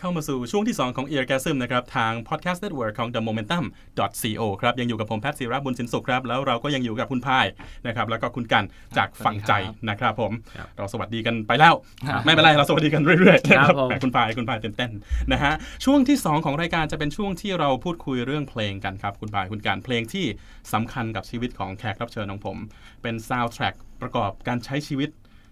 [0.00, 3.64] เข้ามาสู่ช่วงที่ 2 ของ Eargasm นะครับ ทาง Podcast Network ของ The Momentum
[3.98, 7.46] co ครับ ยังอยู่กับผมแพทย์ศิระบุญสินสุขครับ แล้วเราก็ยังอยู่กับคุณพาย
[7.86, 8.64] นะครับ แล้วก็คุณกัน
[8.96, 9.52] จากฝั่งใจ
[9.88, 11.74] นะครับผมครับเราสวัสดีกันไปแล้ว
[12.08, 14.90] ครับไม่เป็นไร เราสวัสดีกันเรื่อยๆนะคครัรับบผมแหมคุณพายคุณพายตื่นเต้น
[15.32, 15.52] นะฮะ
[15.84, 20.26] ช่วงที่ 2 ของรายการจะเป็นช่วงที่เราพูดคุยเรื่องเพลงกันครับ คุณพายคุณกันเพลงที่
[20.72, 22.56] สำคัญกับชีวิตของแขกรับเชิญของผม
[23.02, 25.10] เป็นซาวด์แทร็กประกอบการใช้ชีวิต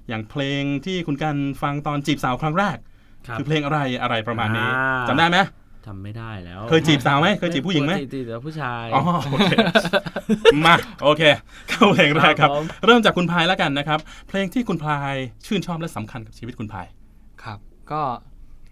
[0.08, 2.78] อย่างเพลงที่คุณกันฟังตอนจีบสาวครั้งแรก
[3.28, 5.38] ครับคือเพลงอะไรอะไรประมาณนี้อ่าจำได้ไหม
[5.86, 9.52] ทำไม่ได้แล้ว เคยจีบสาวไหมเคยจีบผู้หญิงไหมจีบจีบแต่ผู้ชายอ๋อโอเค
[10.66, 11.22] มาโอเค
[11.68, 15.14] เข้าเพลงแรกครับครับผมเริ่มจากคุณพายแล้วกันนะครับ เพลงที่คุณพาย
[15.46, 16.86] ชื่นชอบและสำคัญกับชีวิตคุณพาย
[17.42, 17.58] ครับ
[17.92, 18.02] ก็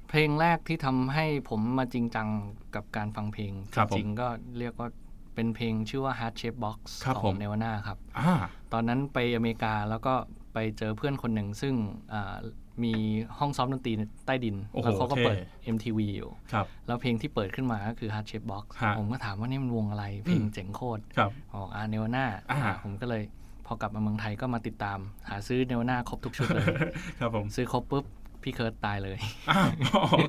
[0.09, 2.29] เพลงแรกที่ทำให้ผมมาจริงจัง
[2.75, 4.89] กับการฟังเพลงครับผมจริงๆก็เรียกว่า
[5.35, 8.35] เป็นเพลงชื่อว่า Heart Shape Box ครับขผอมงเนวาน่าครับอ่า
[8.73, 10.15] ตอนนั้นไปอเมริกาแล้วก็
[10.55, 11.75] ไปเจอเพื่อนคนหนึ่งซึ่ง
[12.13, 12.35] อ่า
[12.85, 12.93] มี
[13.39, 23.23] ห้องซ้อมดนตรีในใต้ดินโอ้โหแล้วเขาก็เปิดเท่ MTV อยู่ครับแล้วเพลงที่เปิดขึ้นมาก็คือ Heart Shape Box ฮะผมก็ถามว่านี่มันวงอะไร เพลงอืมเจ๋งโคตรครับบอกอ่าเนวาน่าอ่าผมก็เลย
[23.67, 26.67] พอกลับมาเมืองไทยก็มาติดตาม หาซื้อเนวาน่าครบทุกชุดเลย
[27.21, 28.07] ครับผม ซื้อครบปุ๊บ
[28.43, 29.19] พี่เคิร์ตตายเลย
[29.51, 29.69] อ้าว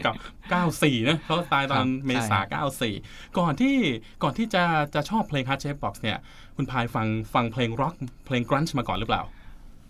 [0.06, 0.16] กับ
[0.62, 3.76] 94 นะเขาตายตอนครับเมษาใช่94 ก่อนที่
[4.24, 4.64] ก่อนที่จะ
[4.96, 6.18] จะชอบเพลง Hard Shape Box เนี่ย
[6.56, 7.94] คุณพายฟังฟังเพลงร็อก
[8.26, 9.24] เพลงกรันช์มาก่อนหรือเปล่า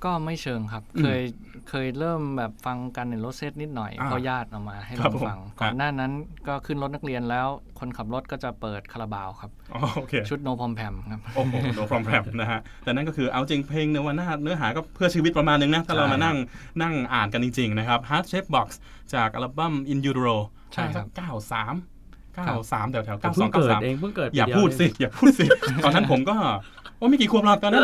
[0.06, 1.22] ก็ไม่เชิงครับอืมเคย
[1.70, 6.12] เคยเริ่มแบบฟังกันในรถเซตนิดหน่อยอ่าเพราะญาติเอามาให้ครัลบองผมฟังครับก่อนหน้านั้น
[6.48, 7.48] ก็ขึ้นรถนักเรียนแล้ว
[7.80, 16.36] คนขับรถก็จะเปิดคาราบาวครับอ๋อโอเคชุดโนพอมแพมครับโอ้โหโนฟรอมแพรนะฮะแต่นั่นก็คือเอาจริงเพลงเนื้อวานาเนื้อหาก็เพื่อชีวิตประมาณนึงนะ ถ้าเรามานั่ง
[16.82, 18.68] นั่งอ่านกันจริงๆนะครับ Hard Shape Box
[19.14, 20.38] จากอัลบั้ม In Utero
[20.74, 21.18] ใช่ครับ93
[22.36, 25.46] 93แถวแถวผมเพิ่ง92เกิด93เองเพิ่งเกิดอย่าปีพูดเงสิอย่าพูดสิ
[25.84, 26.36] ตอนนั้นผมก็
[26.98, 27.84] โอ้ไม่กี่ขวบหรอกตอนนั้น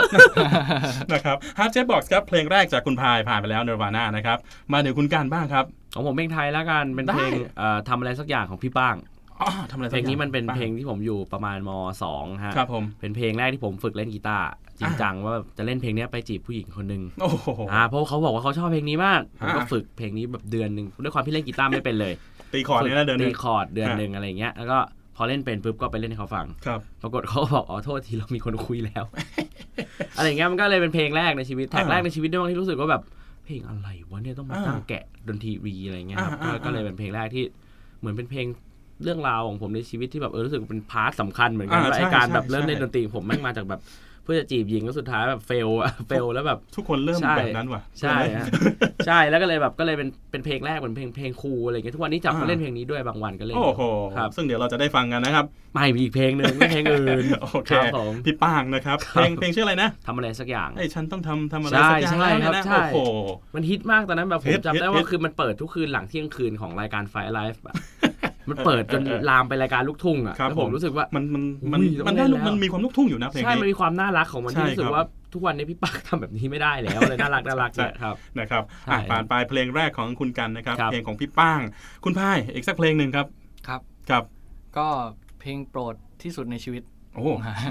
[1.14, 4.38] นะครับ Hard Shape Box ครับเพลงแรกจากคุณพายผ่านไปแล้ว Nirvana นะครับ
[4.74, 8.96] มาถึงคุณการบ้างครับของผมเพลงไทยแล้วกันเป็นเพลงได้เอ่อทำอะไรสักอย่างของพี่ป้าง
[9.42, 11.70] อ๋อทำอะไรสักเพลงอย่างนี้มันเป็นบ้างเพลงที่ผมอยู่ประมาณม
[12.04, 14.46] สองฮะครับผมเป็นเพลงแรกที่ผมฝึกเล่นกีตาร์
[14.80, 22.14] จริงจังว่าจะเล่นเพลงเนี้ยไปจีบผู้หญิงคนหนึ่งโอ้โหอ่าเพราะเขาบอกว่าเขาชอบเพลงนี้มากผมก็อ่าฝึกเพลงนี้แบบเดือนหนึ่งด้วยความที่เล่นกีตาร์ไม่เป็นเลย
[22.54, 24.78] ตีคอร์ดเนี่ยนะเดือนหนึ่งตีคอร์ดอะเดือนหนึ่งอะไรเงี้ยแล้วก็
[25.16, 29.04] พอเล่นเป็นปุ๊บก็ไปเล่นให้เขาฟังครับปรากฏเขาก็บอกอ๋อโทษทีเรามีคนคุยแล้ว
[30.18, 33.02] อะไรอย่างเงี้ยมันก็เลยเป็นเพลงแรกในชีวิต track อ่าแรกในชีวิตด้วยมั้งที่รู้สึกว่าแบบ
[33.46, 37.44] เพลงอะไรวะเนี่ยต้องมาอ่าตั้งแกะดนตรีอะไรเงี้ยครับอ่าก็อ่าก็เลยเป็นเพลงแรกที่
[38.00, 38.46] เหมือนเป็นเพลง
[39.04, 48.46] เรื่องราวของผมในชีวิตที่แบบเออรู้สึกเป็น part สำคัญเหมือนกันอ่าว่าไอใช่การใช่แบบเริ่มใช่เล่นดนตรีผมแม่งมาจากแบบเพื่อจะจีบหญิงแล้วสุดท้ายแบบ fail อะ fail แล้วแบบทุกคนเริ่มใช่แบบนั้นว่ะ ใช่ฮะ
[49.08, 53.82] ใช่แล้วก็เลยแบบก็เลยเป็นเป็นเพลงแรกเหมือนเพลงเพลงครูอะไรเงี้ยทุกวันนี้จับมาอ่าเล่นเพลงนี้ด้วยบางวันก็เล่นโอ้โห
[54.18, 63.12] ครับซึ่งเดี๋ยวเราจะได้ฟังกันนะครับไม่มีอีกเพลงหนึ่งไม่เพลงอื่นโอเคครับผมพี่ป้างนะครับครับเพลงเพลงชื่ออะไรนะทำอะไรสักอย่างไอ้ฉันต้องทำทำอะไรใช่สักอย่างใช่แล้วครับเนี่ยนะใช่โอ้โห
[63.56, 67.76] มันฮิตมากตอนนั้นแบบฮิตผมจำได้ว่าฮิตว่าฮิตคือมันเปิดทุกคืนหลังเที่ยงคืนของรายการ Fat Live แบบ
[68.50, 81.60] มันเปิดจนลามไปรายการลูกทุ่งอะครับแล้วผมผมรู้สึกว่ามันมันมันอุ้ยมันได้ต้องเล่นแล้วมันมีความลูกทุ่งอยู่นะเพลงใช่นี้มันมีความน่ารักของมันใช่ที่รู้สึครักบว่าทุกวันนี้พี่ปักทำแบบนี้ไม่ได้แล้วเลยน่ารักน่ารักเนี่ยครับนะครับใช่อะผ่านไปเพลงแรกของคุณกันนะครับครับเพลงของพี่ป้าง
[82.04, 83.28] คุณพายอีกสักเพลงหนึ่งครับ
[83.68, 84.24] ครับครับ
[84.78, 84.88] ก็
[85.40, 86.84] เพลงโปรดที่สุดในชีวิต
[87.16, 87.30] โอ้โห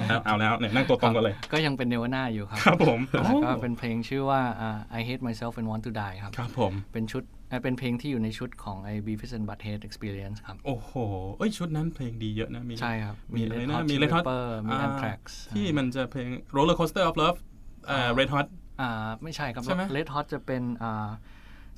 [0.08, 9.80] เอาเอาแล้วเนี่ยนั่งตัวตรงกันเลย ก็ยังเป็นเนวนาอยู่ครับ ครับผมแล้วก็เป็นเพลงชื่อว่าอ่า I Hate Myself and Want to Die ครับครับผมเป็นชุด เอ่อเป็นเพลงที่อยู่ในชุดของไอ้ Beavis and Butthead
[9.88, 10.92] Experience ครับ โอ้โห
[11.38, 15.20] เอ้ยชุดนั้นเพลงดีเยอะนะ มีใช่ครับ มีอะไรนะ Red Hot มี Chili Red Hot Pepper มีอ่า Anthrax
[15.54, 17.38] ที่มันจะเพลง Roller Coaster of Love
[17.86, 18.46] เอ่อ Red Hot
[18.80, 21.10] อ่าไม่ใช่ครับใช่ไหม Red Hot จะเป็นอ่า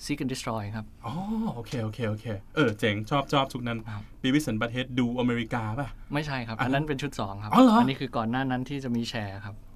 [0.04, 1.12] Seek and Destroy ครับ อ๋อ
[1.54, 9.71] โอเค โอเค โอเค เออ เจ๋ง ชอบชอบชุดนั้นครับบีวิสันบัตเฮดดูอเมริกาป่ะ ไม่ใช่ครับ อัอันนนั้นั้นนเป็นชุด 2 ครับอ๋อเหรออันนี้คือก่อนหน้านั้นที่จะมีแชร์ครับอ๋อ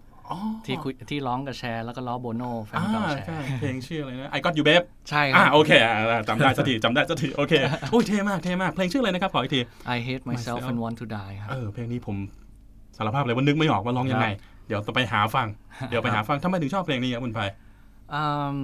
[0.66, 7.54] ที่คุยที่ร้องกับแชร์แล้วก็ล้อโบโน่แฟนอ่าเก่าแชใช่ร์เพลงชื่ออะไรนะ I Got You Babe ใช่ครับอ่าโอเคอ่าจำได้สักทีจำได้สักทีโอเค
[7.90, 9.60] โอ้ยเท่มากเท่มากเพลงชื่ออะไรนะครับขออีกที
[9.96, 12.16] I Hate Myself Myself and Want to Die ครับเออเพลงนี้ผม
[12.96, 14.26] สารภาพเลยว่านึกไม่ออกว่าร้องยังไง
[14.66, 15.46] เดี๋ยวต้องไปหาฟัง
[15.90, 17.40] เดี๋ยวไปหาฟังทำไมถึงชอบเพลงนี้ครับคุณพาย
[18.14, 18.24] อื
[18.56, 18.58] ม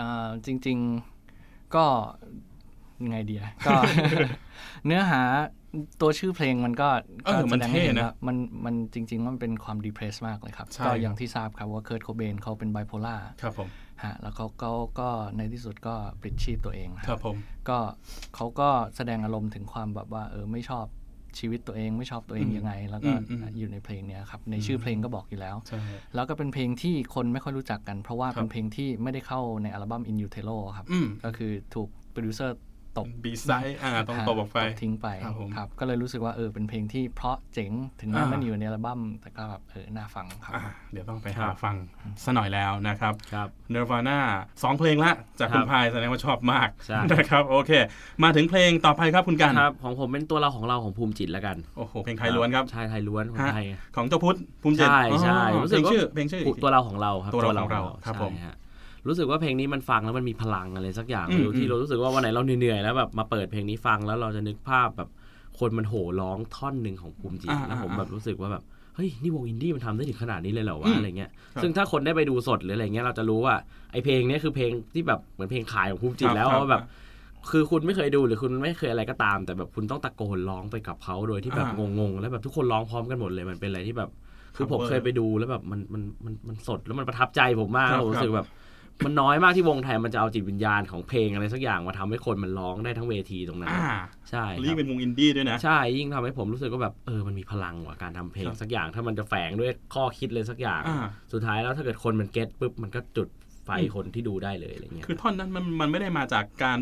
[0.00, 0.78] อ่าจริง
[1.26, 1.84] ๆก็
[3.04, 3.74] ยังไงดีอะก็
[4.86, 5.22] เนื้อหา
[6.00, 6.88] ตัวชื่อเพลงมันก็
[7.24, 13.68] เออมันแสดงให้เห็นนะว่ามันมันจริงๆว่ามันเป็นความ depressed มากเลยครับใช่ก็อย่างที่ทราบครับว่าเคิร์ตโคเบนเขาเป็นไบโพล่าครับผม
[14.04, 17.36] ฮะแล้วเขาก็ก็ในที่สุดก็ปลิดชีพตัวเองครับผม
[17.68, 17.78] ก็
[18.34, 20.86] เขาก็แสดงอารมณ์ถึงความแบบว่า เออไม่ชอบ
[21.38, 25.80] ชีวิตตัวเองไม่ชอบตัวเองอืมยังไง แล้วก็อืมอืมอยู่ในเพลงเนี้ยครับในชื่อเพลงก็บอกอยู่แล้วใช่
[26.14, 32.56] แล้วก็เป็นเพลงที่คนไม่ค่อยรู้จักกัน เพราะว่าครับเป็นเพลงที่ไม่ได้เข้าในอัลบั้ม In Utero ครับอืมก็คือถูกโปรดิวเซอร์
[32.98, 41.76] ตบ B-side อ่าต้องตบออกไปตบทิ้งไปครับผมครับ ก็เลยรู้สึกว่าเออเป็นเพลงที่เพราะเจ๋งถึงแม้อ่ามันอยู่ในอัลบั้มแต่ก็แบบเออน่าฟังครับอ่าเดี๋ยวต้องไปครัหาบฟัง
[42.24, 44.18] ซะหน่อยแล้วนะครับครับ Nirvana
[44.62, 47.70] สองเพลงละจากคุณครับพายแสดงว่าชอบมากใช่นะครับโอเค
[48.22, 58.56] มาถึงเพลงต่อไปครับคุณกันครับของผมเป็นตัวเราของเราของภูมิจิตแล้วกันโอ้โหเพลงไทยล้วนครับใช่ไทยล้วนคนฮะไทยของเจ้าพุทธภูมิเจตใช่ใช่อ๋อรู้เพสึลกงว่าชื่อเพลงชื่ออีกทีตัวเราของเราครับตัวเราของเราครับใช่ผมฮะ
[59.08, 65.08] รู้สึกว่าเพลงนี้มันฟังแล้วมันมีพลังอะไรสักอย่างอืมไม่รู้อืที่มเรารู้สึกว่าวันไหนเราเหนื่อยๆแล้วแบบมาเปิดเพลงนี้ฟังแล้วเราจะนึกภาพแบบ
[65.58, 68.62] คนมันโห่ร้องท่อนหนึ่งของภูมิจิตอ่าแล้วผมอ่าแบบรู้สึกว่าแบบ
[68.94, 73.54] เฮ้ยนี่วงอินดี้มันทำได้ถึงขนาดนี้เลยเหรออืวะมอะไรเงี้ยครับซึ่งถ้าคนได้ไปดูสดหรืออะไรเงี้ยเราจะรู้ว่า
[73.92, 76.82] ไอเพลงเนี้ยคือเพลงที่แบบเหมือนเพลงขายของภูมิจิตครับแล้วครับว่าแบบ
[77.50, 84.10] คือคุณไม่เคยดูหรือคุณไม่เคยอะไรก็ตาม แต่แบบคุณต้องตะโกนร้องไปกับเขาโดยที่แบบอ่างงๆแล้วแบบทุกคนร้องพร้อมกันหมดเลยมันเป็นอะไรที่แบบ
[84.56, 88.48] คือผม Cover เคยไปดูแล้วแบบมันมันมันมันสดแล้วมันประทับใจผมมากครับผมรู้สึกแบบ
[89.04, 93.94] มันน้อยมากที่วงไทยมันจะเอาจิตวิญญาณของเพลงอะไรสักอย่างมาทำให้คนมันร้องได้ทั้งเวทีตรงนั้นอ่า
[94.30, 103.28] ใช่คแล้วยิ่งรับเป็นวงอินดี้ด้วยนะใช่ยิ่งทำให้ผมรู้สึกว่าแบบเออมันมีพลังว่ะการทำเพลงครับสักอย่าง ถ้ามันจะแฝงด้วยข้อคิดเลยสักอย่างอ่าสุดท้ายแล้วถ้าเกิดคนมันเก็ตปุ๊บมันก็จุด
[103.64, 106.78] ไฟคนที่ดูได้เลยอะไรเงี้ยคือท่อนนั้นมันมันไม่ได้มาจากการ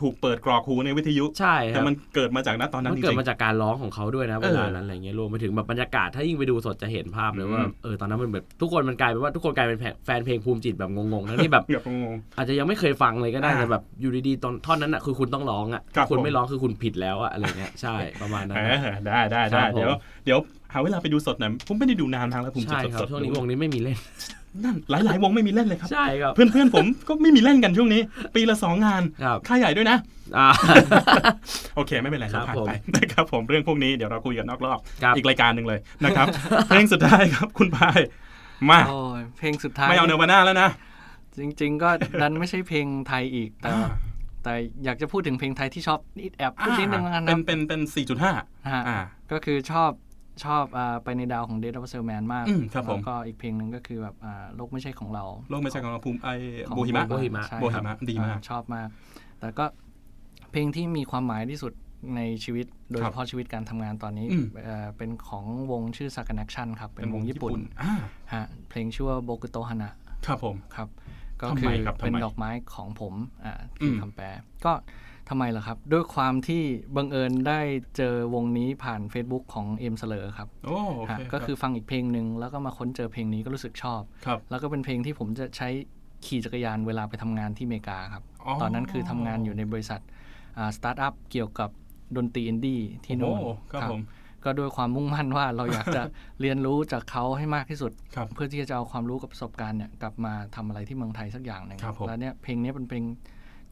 [0.00, 19.92] ถูกเปิดกรอกหูในวิทยุ ใช่คแต่รับมันเกิดมาจากณตอนนั้นมันจเกิดริงมาจากการร้องของเขาด้วยนะเอเวอลานั้นอะไรเงี้ยรวมไปถึงแบบบรรยากาศถ้ายิ่งไปดูสดจะเห็นภาพเลยว่าอืมเออตอนนั้นมันแบบทุกคนมันกลายเป็นว่าทุกคนกลายเป็นแฟนเพลงภูมิจิตแบบงงๆทั้งที่แบบๆเกือบงงอาจจะยังไม่เคยฟังเลยก็ได้อ่าแต่แบบอยู่ดีๆตอนท่อนนั้นอะคือคุณต้องร้องอะครับคุณผมไม่ร้องคือคุณผิดแล้วอะอะไรเงี้ยใช่ประมาณๆนั้นเอนะอได้ได้ได้ครับผมเดี๋ยว
[20.24, 20.38] เดี๋ยว
[20.72, 23.98] หาเวลาไปดูสดหน่อยผมไม่ได้ดูนานทางแล้วผมจะใช่สดครับสดช่วงนี้วงนี้ไม่มีเล่น
[24.64, 28.00] นั่นหลายหลายๆวงไม่มีเล่นเลยครับ ใช่ครับเพื่อนเพื่อนๆผมก็ไม่มีเล่นกันช่วงนี้
[28.34, 29.98] ปีละสองงานครับค่าใหญ่ด้วยนะ
[30.38, 30.48] อ่า
[31.76, 36.26] โอเคไม่เป็นไรครัเราบผ่านผมไปนะครับผมเรื่องพวกนี้เดี๋ยวเราคุยกันนอกรอบครับอีกรายการหนึ่งเลยนะครับ
[36.68, 38.00] เพลงสุดท้ายครับคุณพาย
[38.70, 40.68] มาโอ้ยเพลงสุดท้ายไม่เอาเนวาน่าแล้วนะ
[41.38, 43.90] จริง ๆ ก็ดันไม่ใช่เพลงไทยอีกแต่อ่า
[44.44, 48.32] แต่อยากจะพูดถึงเพลงไทยที่ชอบนิดแอบพูดนิดนึงแล้วกันเป็นนะเป็นเป็นสี่จุดห้า
[48.72, 48.98] ฮะอ่า
[49.32, 49.90] ก็คือชอบ
[50.44, 56.28] ชอบอ่าไปในดาวของ Dead of a Salesman มากอืมครับผมแล้วก็อีกเพลงหนึ่งก็คือแบบอ่าโลกไม่ใช่ของเรา โลกไม่ใช่ของเราภูมิไอ
[56.68, 58.88] ของโบฮิมะโบฮิมะใช่โบฮิมะครับดีมากอ่ชอบมาก
[59.40, 59.64] แต่ก็
[60.52, 61.72] เพลงที่มีความหมายที่สุด
[62.16, 67.92] ในชีวิตโดยครัเฉบพาะชีวิตการทำงานตอนนี้อืมเอ่อเป็นของวงชื่อ Sakan Action ครับ เป็นวงญี่ปุ่นอ่า
[68.34, 69.90] ฮะเพลงชื่อว่าโบกุโตฮานะ
[70.26, 70.88] ครับผมครับ
[71.40, 73.14] ก็คือทำไมครับทำไมเป็นดอกไม้ของผม
[73.44, 74.26] อ่าคืออมคำแปล
[74.64, 74.72] ก็
[75.32, 76.62] ทำไมล่ะครับ ด้วยความที่
[76.96, 77.60] บังเอิญได้
[77.96, 85.68] เจอวงนี้ผ่าน Facebook ของเอ็มเสลอครับโอ้โอเคฮะก็คือฟังอีกเพลงหนึ่งแล้วก็มาค้นเจอเพลงนี้ก็รู้สึกชอบครับแล้วก็เป็นเพลงที่ผมจะใช้
[86.26, 90.00] ขี่จักรยานเวลาไปทำงานที่อเมริกาครับอ๋อตอนนั้นคือทำงานอยู่ในบริษัท
[90.76, 91.70] สตาร์ทอัพเกี่ยวกับ
[92.16, 94.02] ดนตรีอินดี้ที่นู่นโอ้ครับผม
[94.44, 96.02] ก็ด้วยความมุ่งมั่นว่าเราอยากจะ
[96.40, 103.04] เรียนรู้จากเขาให้มากที่สุดครับเพื่อที่จะเอาความรู้กับประสบการณ์เนี่ยกลับมาทำอะไรที่เมืองไทยสักอย่างหนึ่งครับผมแล้วเนี่ยเพลงนี้เป็นเพลง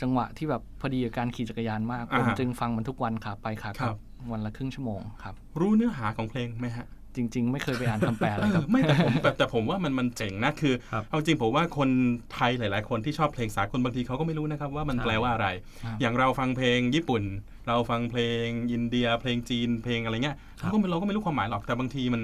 [0.02, 3.98] จังหวะที่แบบพอดีกับการขี่จักรยานมากอ่าผมฮะจึงฟังมันทุกวันขาไปขาครักลับบ
[4.32, 6.86] วันละครึ่งชั่วโมงครับ รู้เนื้อหาของเพลงไหมฮะ
[7.16, 11.88] จริง ๆ ไม่เคยไปอ่านคำแปลเลยครับไม่แต่ผมแต่แต่ผมว่ามันมันเจ๋งนะคือครับเอาจริงผมว่าคน
[12.34, 15.48] ไทยหลาย ๆ คนที่ชอบเพลงสากลบางทีเขาก็ไม่รู้นะครับว่ามันใช่แปลว่าอะไร
[15.84, 17.22] ครับอย่างเราฟังเพลงญี่ปุ่น
[17.68, 22.22] เราฟังเพลงอินเดีย เพลงจีนเพลงอะไรเงี้ยเราก็ไม่เราก็ไม่รู้ความหมายหรอกแต่บางทีมัน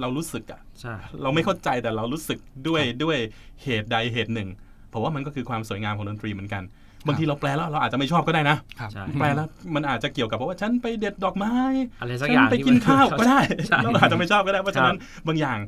[0.00, 3.18] เรารู้สึกอะใช่เราไม่เข้าใจแต่เรารู้สึกด้วยด้วย
[3.62, 4.48] เหตุใดเหตุหนึ่ง
[4.92, 6.62] ผมว่ามันก็คือความสวยงามของดนตรีเหมือนกัน
[7.06, 11.54] บางทีเราแปลแล้วเราอาจจะไม่ชอบก็ได้นะครับใช่แปลแล้วมันอาจจะเกี่ยวกับว่าฉันไปเด็ดดอกไม้
[12.00, 15.58] อะไรสักอย่างที่มันฉันไปกินข้าวก็ได้ใช่เราอาจจะไม่ชอบก็ได้เพราะฉะนั้นครับบางอย่าง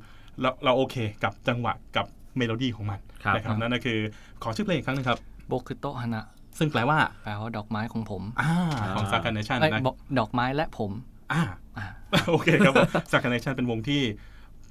[0.40, 3.98] เราเราโอเคกับจังหวะกับเมโลดี้ของมันครับนะครับนั่นก็คือ
[4.42, 5.18] ขอชื่อเพลงอีกครั้งหนึงครับ
[5.48, 6.24] โบคุโตะฮานะ
[6.58, 8.52] ซึ่งแปลว่าแปลว่าดอกไม้ของผมอ่า
[8.96, 10.90] ของ s า k a n a t i o n เอ้ยนะบอกดอกไม้และผม
[11.32, 11.42] อ่า
[11.78, 11.86] อ่า
[12.30, 14.00] โอเคครับผม s า k a n a t i o n เป็นวงที่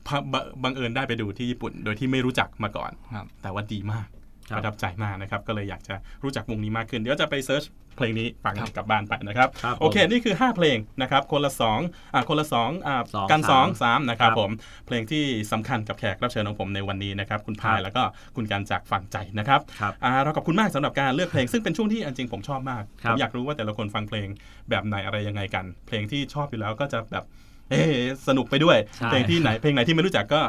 [0.08, 4.25] พะบะบังเอิญได้ไปดูที่ญี่ปุ่น โดยที่ไม่รู้จักมาก่อนครับแต่ว่าดีมากครับ
[4.56, 7.64] ประทับใจมากนะครับ ก็เลยอยากจะรู้จักวงนี้มากขึ้น เดี๋ยวจะไปเซิร์ช
[7.98, 14.52] เพลงนี้ฟังครับกลับบ้านไปนะครับครับผมโอเค นี่คือ 5 เพลงนะครับ คนละ2อ่าคนละ2อ่าสองกันสาม2 3นะครับครับผม
[14.88, 18.04] เพลงที่สำคัญกับแขกรับเชิญของผมในวันนี้นะครับ คุณพายครับแล้วก็
[18.36, 24.28] คุณกันจากฟังใจนะครับครับอ่าเราขอบคุณมากสำหรับการเลือกเพลง ซึ่งเป็นช่วงที่อันจริงผมชอบมากครับผมอยากรู้ว่าแต่ละคนฟังเพลง
[24.70, 27.26] แบบไหนอะไรยังไงกัน เพลงที่ชอบอยู่แล้วก็จะแบบ
[27.72, 30.42] เอ๊ะสนุกไปด้วยใช่เพลงที่ไหนเพลงไหนที่ไม่รู้จักก็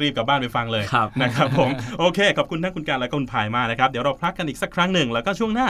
[0.00, 5.68] รีบกลับบ้านไปฟังเลยครับนะครับผมโอเคขอบคุณทั้งคุณกันและก็คุณพายมากนะครับเดี๋ยวเราพักกันอีกสักครั้งหนึ่งแล้วก็ช่วงหน้า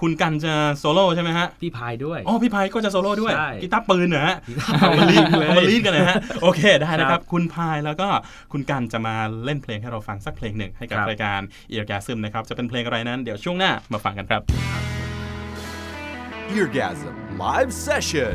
[0.00, 8.08] คุณกันจะโซโล่ใช่ไหมฮะพี่พายด้วยอ๋อพี่พายก็จะโซโล่ด้วยใช่กีตาร์ปืนเหรอฮะกีตาร์เอามาลีดเลยเอามาลีดกันนะฮะโอเคได้นะคครัรับบคุณพายแล้วก็
[8.52, 14.42] คุณกันจะมาเล่นเพลงให้เราฟังสักเพลงหนึ่งให้กับครับรายการเอียร์แกซึมนะครับจะเป็นเพลงอะไรนั้นเดี๋ยวช่วงหน้ามาฟังกันครับ
[16.56, 18.34] Eargasm Live Session.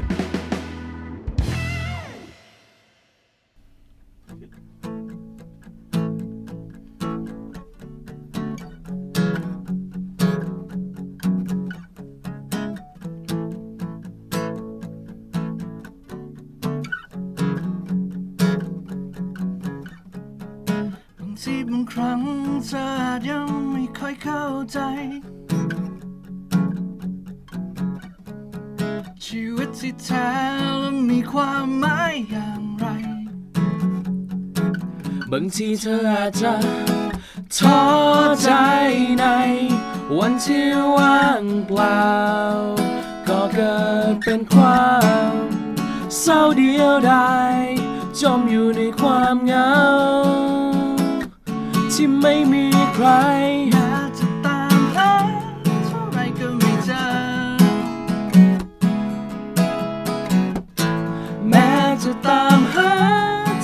[35.73, 36.53] ทีเธออาจจะ
[37.57, 37.83] ท้อ
[38.41, 38.49] ใจ
[39.19, 39.25] ใน
[40.17, 42.07] วันที่ว่างเปล่า
[43.27, 43.77] ก็เกิ
[44.11, 44.87] ดเป็นควา
[45.29, 45.33] ม
[46.19, 47.59] เศร้าเดียวดาย
[48.21, 49.73] จมอยู่ในความเหงา
[51.93, 53.07] ที่ไม่มีใคร
[53.71, 55.13] อยากจะตามหา
[55.85, 57.05] เท่าไรก็ไม่เจอ
[61.49, 61.71] แม้
[62.03, 62.91] จะตามหา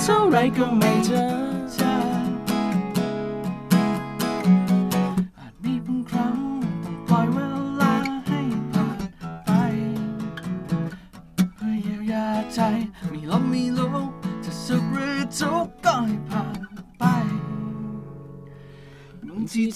[0.02, 1.59] เท่าไรก็ไม่เจอ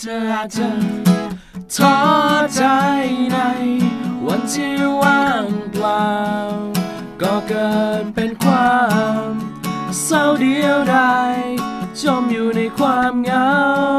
[0.05, 0.69] ธออาจจะ
[1.77, 1.99] ท้อ
[2.55, 2.63] ใจ
[3.33, 3.39] ใน
[4.27, 6.09] วันที่ว่างเปล่า
[7.23, 8.79] ก็เกิดเป็นควา
[9.27, 9.29] ม
[10.05, 11.39] เศร้าเดียวดาย
[12.03, 13.94] จมอยู่ในความเหงา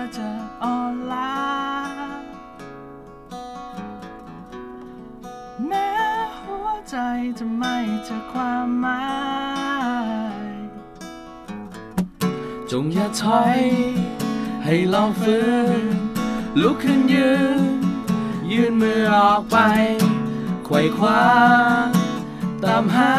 [0.00, 0.28] อจะ
[0.62, 1.34] อ่อนล้า
[5.66, 5.90] แม้
[6.40, 6.96] หัวใจ
[7.38, 9.04] จะไม่เจอความหมา
[10.46, 10.50] ย
[12.70, 13.60] จงอย่าถอย
[14.64, 15.38] ให้ลองฝื
[15.82, 15.84] น
[16.62, 17.62] ลุกขึ้นยืน
[18.52, 19.56] ยืนมือออกไป
[20.64, 21.24] ไขว่คว้า
[22.64, 23.12] ตามหา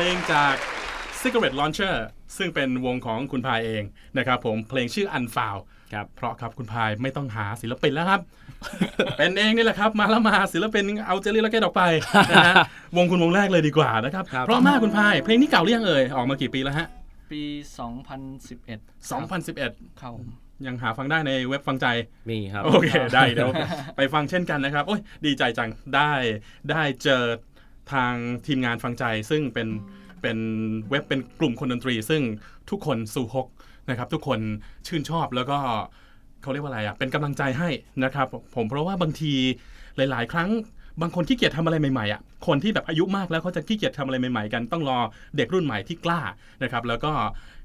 [0.00, 0.54] ลงจาก
[1.20, 1.96] Cigarette Launcher
[2.36, 3.82] ซึ่งเป็นวงของคุณพายเอง
[4.18, 5.60] นะครับผมเพลงชื่อ Unfound
[5.92, 8.20] ครับเพราะครับคุณพายไม่ต้องหาศิลปินแล้วครับ
[9.18, 11.82] เป็นเองนี่แหละครับ มาแล้วมาศิลปินเอาเจลลี่แล้วแกดออกไป
[12.32, 12.54] นะฮะ
[12.96, 16.86] วงคุณวงแรกเลยดีกว่านะครับครับเพราะมากคุณพาย เพลงนี้เก่าหรือยังเอ่ยออกมากี่ปีแล้วฮะ
[17.32, 17.42] ปี
[18.28, 20.28] 2011 2011ครับผม
[20.66, 21.86] ยังหาฟังได้ในเว็บฟังใจ
[22.30, 23.50] มีครับ โอเค ได้เดี๋ยว
[23.96, 26.12] ไปฟังเช่นกันนะครับ โอ้ยดีใจจังได้
[26.70, 27.22] ได้เจอ
[27.92, 28.14] ทาง
[28.46, 29.68] ทีมงานฟังใจซึ่งเป็น
[30.22, 30.38] เป็น
[30.90, 32.22] เว็บเป็นกลุ่มคนดนตรี ซึ่ง
[32.70, 33.46] ทุกคนสู่ฮก
[33.90, 34.40] นะครับ ทุกคน
[34.86, 35.58] ชื่นชอบแล้วก็
[36.42, 37.68] เขาเรียกว่าอะไรอะเป็นกำลังใจให้
[38.04, 39.34] นะครับ ผมเพราะว่าบางที
[39.96, 40.50] หลาย ๆ ครั้ง
[41.00, 44.98] บางคนขี้เกียจทำอะไรใหม่ๆอะคนที่แบบอายุมากแล้วเขาจะขี้เกียจทำอะไรใหม่ๆกันต้องรอ
[45.36, 46.20] เด็กรุ่นใหม่ที่กล้า
[46.62, 47.12] นะครับ แล้วก็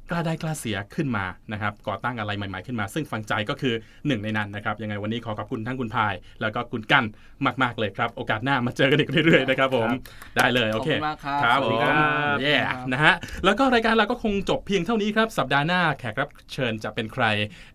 [0.10, 3.74] กล้าได้กล้าเสียขึ้นมานะครับก่อตั้งอะไรใหม่ๆขึ้นมา ซึ่งฟังใจก็คือ
[4.08, 7.06] หนึ่งในนั้นนะครับยังไงวันนี้ขอขอบคุณทั้งคุณพาย แล้วก็คุณกั้น
[7.62, 9.89] มากๆเลยครับ โอกาสหน้ามาเจอกันอีกเรื่อยๆนะครับผม
[10.38, 11.94] ได้เลยโอเคขอบคุณมากครับครับสวัผสดีมครับ
[12.41, 12.56] เย่
[12.94, 13.13] นะฮะ
[13.46, 17.24] แล้วก็รายการเราก็คงจบเพียงเท่านี้ครับสัปดาห์หน้าแขกรับเชิญจะเป็นใคร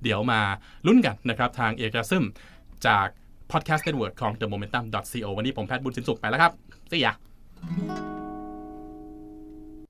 [0.03, 0.41] เดี๋ยวมา
[0.87, 2.25] ลุ้นกันนะครับทางเอกซึม
[2.87, 3.07] จาก
[3.53, 6.53] Podcast Network ของ The Momentum co วันนี้ผมแพทย์บุญสินสุขไปแล้วครับ
[6.89, 7.01] สวัสดี